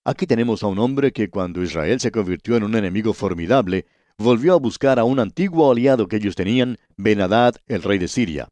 Aquí 0.04 0.26
tenemos 0.26 0.62
a 0.62 0.66
un 0.66 0.78
hombre 0.78 1.12
que 1.12 1.30
cuando 1.30 1.62
Israel 1.62 1.98
se 2.00 2.10
convirtió 2.10 2.56
en 2.56 2.64
un 2.64 2.74
enemigo 2.74 3.14
formidable, 3.14 3.86
volvió 4.18 4.52
a 4.52 4.58
buscar 4.58 4.98
a 4.98 5.04
un 5.04 5.18
antiguo 5.18 5.72
aliado 5.72 6.06
que 6.06 6.16
ellos 6.16 6.36
tenían, 6.36 6.76
Benadad, 6.98 7.54
el 7.66 7.82
rey 7.82 7.98
de 7.98 8.08
Siria. 8.08 8.48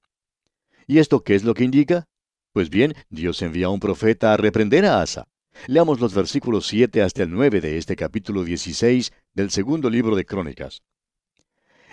¿Y 0.86 0.98
esto 0.98 1.22
qué 1.22 1.34
es 1.34 1.44
lo 1.44 1.52
que 1.52 1.64
indica? 1.64 2.06
Pues 2.54 2.70
bien, 2.70 2.94
Dios 3.10 3.42
envía 3.42 3.66
a 3.66 3.70
un 3.70 3.80
profeta 3.80 4.32
a 4.32 4.38
reprender 4.38 4.86
a 4.86 5.02
Asa. 5.02 5.28
Leamos 5.66 6.00
los 6.00 6.14
versículos 6.14 6.66
7 6.66 7.02
hasta 7.02 7.24
el 7.24 7.30
9 7.30 7.60
de 7.60 7.76
este 7.76 7.94
capítulo 7.94 8.42
16 8.42 9.12
del 9.34 9.50
segundo 9.50 9.90
libro 9.90 10.16
de 10.16 10.24
Crónicas. 10.24 10.82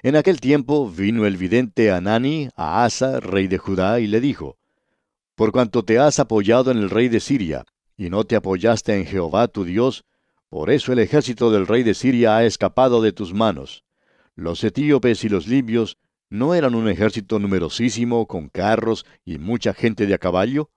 En 0.01 0.15
aquel 0.15 0.39
tiempo 0.39 0.89
vino 0.89 1.25
el 1.25 1.35
vidente 1.35 1.91
Anani 1.91 2.49
a 2.55 2.85
Asa, 2.85 3.19
rey 3.19 3.47
de 3.47 3.57
Judá, 3.57 3.99
y 3.99 4.07
le 4.07 4.21
dijo, 4.21 4.57
Por 5.35 5.51
cuanto 5.51 5.83
te 5.83 5.99
has 5.99 6.19
apoyado 6.19 6.71
en 6.71 6.77
el 6.77 6.89
rey 6.89 7.09
de 7.09 7.19
Siria, 7.19 7.65
y 7.97 8.09
no 8.09 8.23
te 8.23 8.37
apoyaste 8.37 8.95
en 8.95 9.05
Jehová 9.05 9.49
tu 9.49 9.65
Dios, 9.65 10.05
por 10.47 10.69
eso 10.69 10.93
el 10.93 10.99
ejército 10.99 11.51
del 11.51 11.67
rey 11.67 11.83
de 11.83 11.93
Siria 11.93 12.37
ha 12.37 12.45
escapado 12.45 13.01
de 13.01 13.11
tus 13.11 13.33
manos. 13.33 13.83
Los 14.35 14.63
etíopes 14.63 15.25
y 15.25 15.29
los 15.29 15.47
libios 15.47 15.97
no 16.29 16.55
eran 16.55 16.75
un 16.75 16.87
ejército 16.87 17.37
numerosísimo 17.37 18.25
con 18.25 18.47
carros 18.47 19.05
y 19.25 19.37
mucha 19.37 19.73
gente 19.73 20.05
de 20.05 20.13
a 20.13 20.17
caballo. 20.17 20.69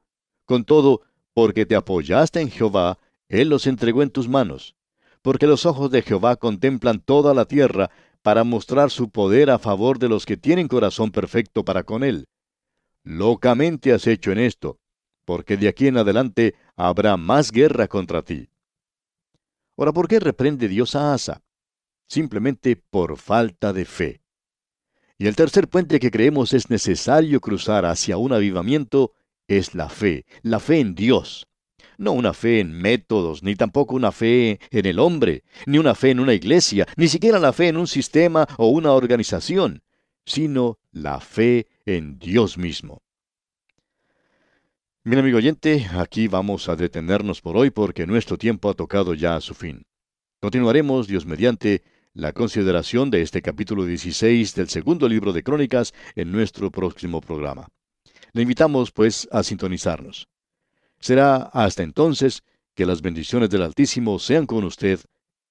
Con 0.46 0.64
todo, 0.64 1.02
porque 1.32 1.64
te 1.64 1.76
apoyaste 1.76 2.40
en 2.40 2.50
Jehová, 2.50 2.98
Él 3.28 3.50
los 3.50 3.68
entregó 3.68 4.02
en 4.02 4.10
tus 4.10 4.28
manos. 4.28 4.74
Porque 5.22 5.46
los 5.46 5.64
ojos 5.64 5.92
de 5.92 6.02
Jehová 6.02 6.34
contemplan 6.34 6.98
toda 6.98 7.34
la 7.34 7.44
tierra 7.44 7.90
para 8.22 8.44
mostrar 8.44 8.90
su 8.90 9.10
poder 9.10 9.50
a 9.50 9.58
favor 9.58 9.98
de 9.98 10.08
los 10.08 10.24
que 10.24 10.36
tienen 10.36 10.68
corazón 10.68 11.10
perfecto 11.10 11.64
para 11.64 11.82
con 11.82 12.04
Él. 12.04 12.28
Locamente 13.04 13.92
has 13.92 14.06
hecho 14.06 14.30
en 14.30 14.38
esto, 14.38 14.78
porque 15.24 15.56
de 15.56 15.68
aquí 15.68 15.88
en 15.88 15.96
adelante 15.96 16.54
habrá 16.76 17.16
más 17.16 17.50
guerra 17.50 17.88
contra 17.88 18.22
ti. 18.22 18.48
Ahora, 19.76 19.92
¿por 19.92 20.06
qué 20.06 20.20
reprende 20.20 20.68
Dios 20.68 20.94
a 20.94 21.12
Asa? 21.12 21.42
Simplemente 22.08 22.76
por 22.76 23.16
falta 23.16 23.72
de 23.72 23.84
fe. 23.84 24.22
Y 25.18 25.26
el 25.26 25.36
tercer 25.36 25.68
puente 25.68 25.98
que 25.98 26.10
creemos 26.10 26.52
es 26.52 26.70
necesario 26.70 27.40
cruzar 27.40 27.86
hacia 27.86 28.16
un 28.16 28.32
avivamiento 28.32 29.12
es 29.48 29.74
la 29.74 29.88
fe, 29.88 30.24
la 30.42 30.60
fe 30.60 30.80
en 30.80 30.94
Dios. 30.94 31.46
No 32.02 32.10
una 32.10 32.32
fe 32.32 32.58
en 32.58 32.72
métodos, 32.72 33.44
ni 33.44 33.54
tampoco 33.54 33.94
una 33.94 34.10
fe 34.10 34.58
en 34.72 34.86
el 34.86 34.98
hombre, 34.98 35.44
ni 35.66 35.78
una 35.78 35.94
fe 35.94 36.10
en 36.10 36.18
una 36.18 36.34
iglesia, 36.34 36.84
ni 36.96 37.06
siquiera 37.06 37.38
la 37.38 37.52
fe 37.52 37.68
en 37.68 37.76
un 37.76 37.86
sistema 37.86 38.44
o 38.58 38.70
una 38.70 38.90
organización, 38.90 39.84
sino 40.26 40.80
la 40.90 41.20
fe 41.20 41.68
en 41.86 42.18
Dios 42.18 42.58
mismo. 42.58 43.02
Bien, 45.04 45.20
amigo 45.20 45.38
oyente, 45.38 45.86
aquí 45.96 46.26
vamos 46.26 46.68
a 46.68 46.74
detenernos 46.74 47.40
por 47.40 47.56
hoy 47.56 47.70
porque 47.70 48.04
nuestro 48.04 48.36
tiempo 48.36 48.68
ha 48.68 48.74
tocado 48.74 49.14
ya 49.14 49.36
a 49.36 49.40
su 49.40 49.54
fin. 49.54 49.86
Continuaremos, 50.40 51.06
Dios 51.06 51.24
mediante, 51.24 51.84
la 52.14 52.32
consideración 52.32 53.12
de 53.12 53.22
este 53.22 53.42
capítulo 53.42 53.84
16 53.84 54.56
del 54.56 54.68
segundo 54.68 55.08
libro 55.08 55.32
de 55.32 55.44
Crónicas 55.44 55.94
en 56.16 56.32
nuestro 56.32 56.72
próximo 56.72 57.20
programa. 57.20 57.68
Le 58.32 58.42
invitamos, 58.42 58.90
pues, 58.90 59.28
a 59.30 59.44
sintonizarnos. 59.44 60.31
Será 61.02 61.50
hasta 61.52 61.82
entonces 61.82 62.42
que 62.76 62.86
las 62.86 63.02
bendiciones 63.02 63.50
del 63.50 63.62
Altísimo 63.62 64.20
sean 64.20 64.46
con 64.46 64.62
usted 64.62 65.00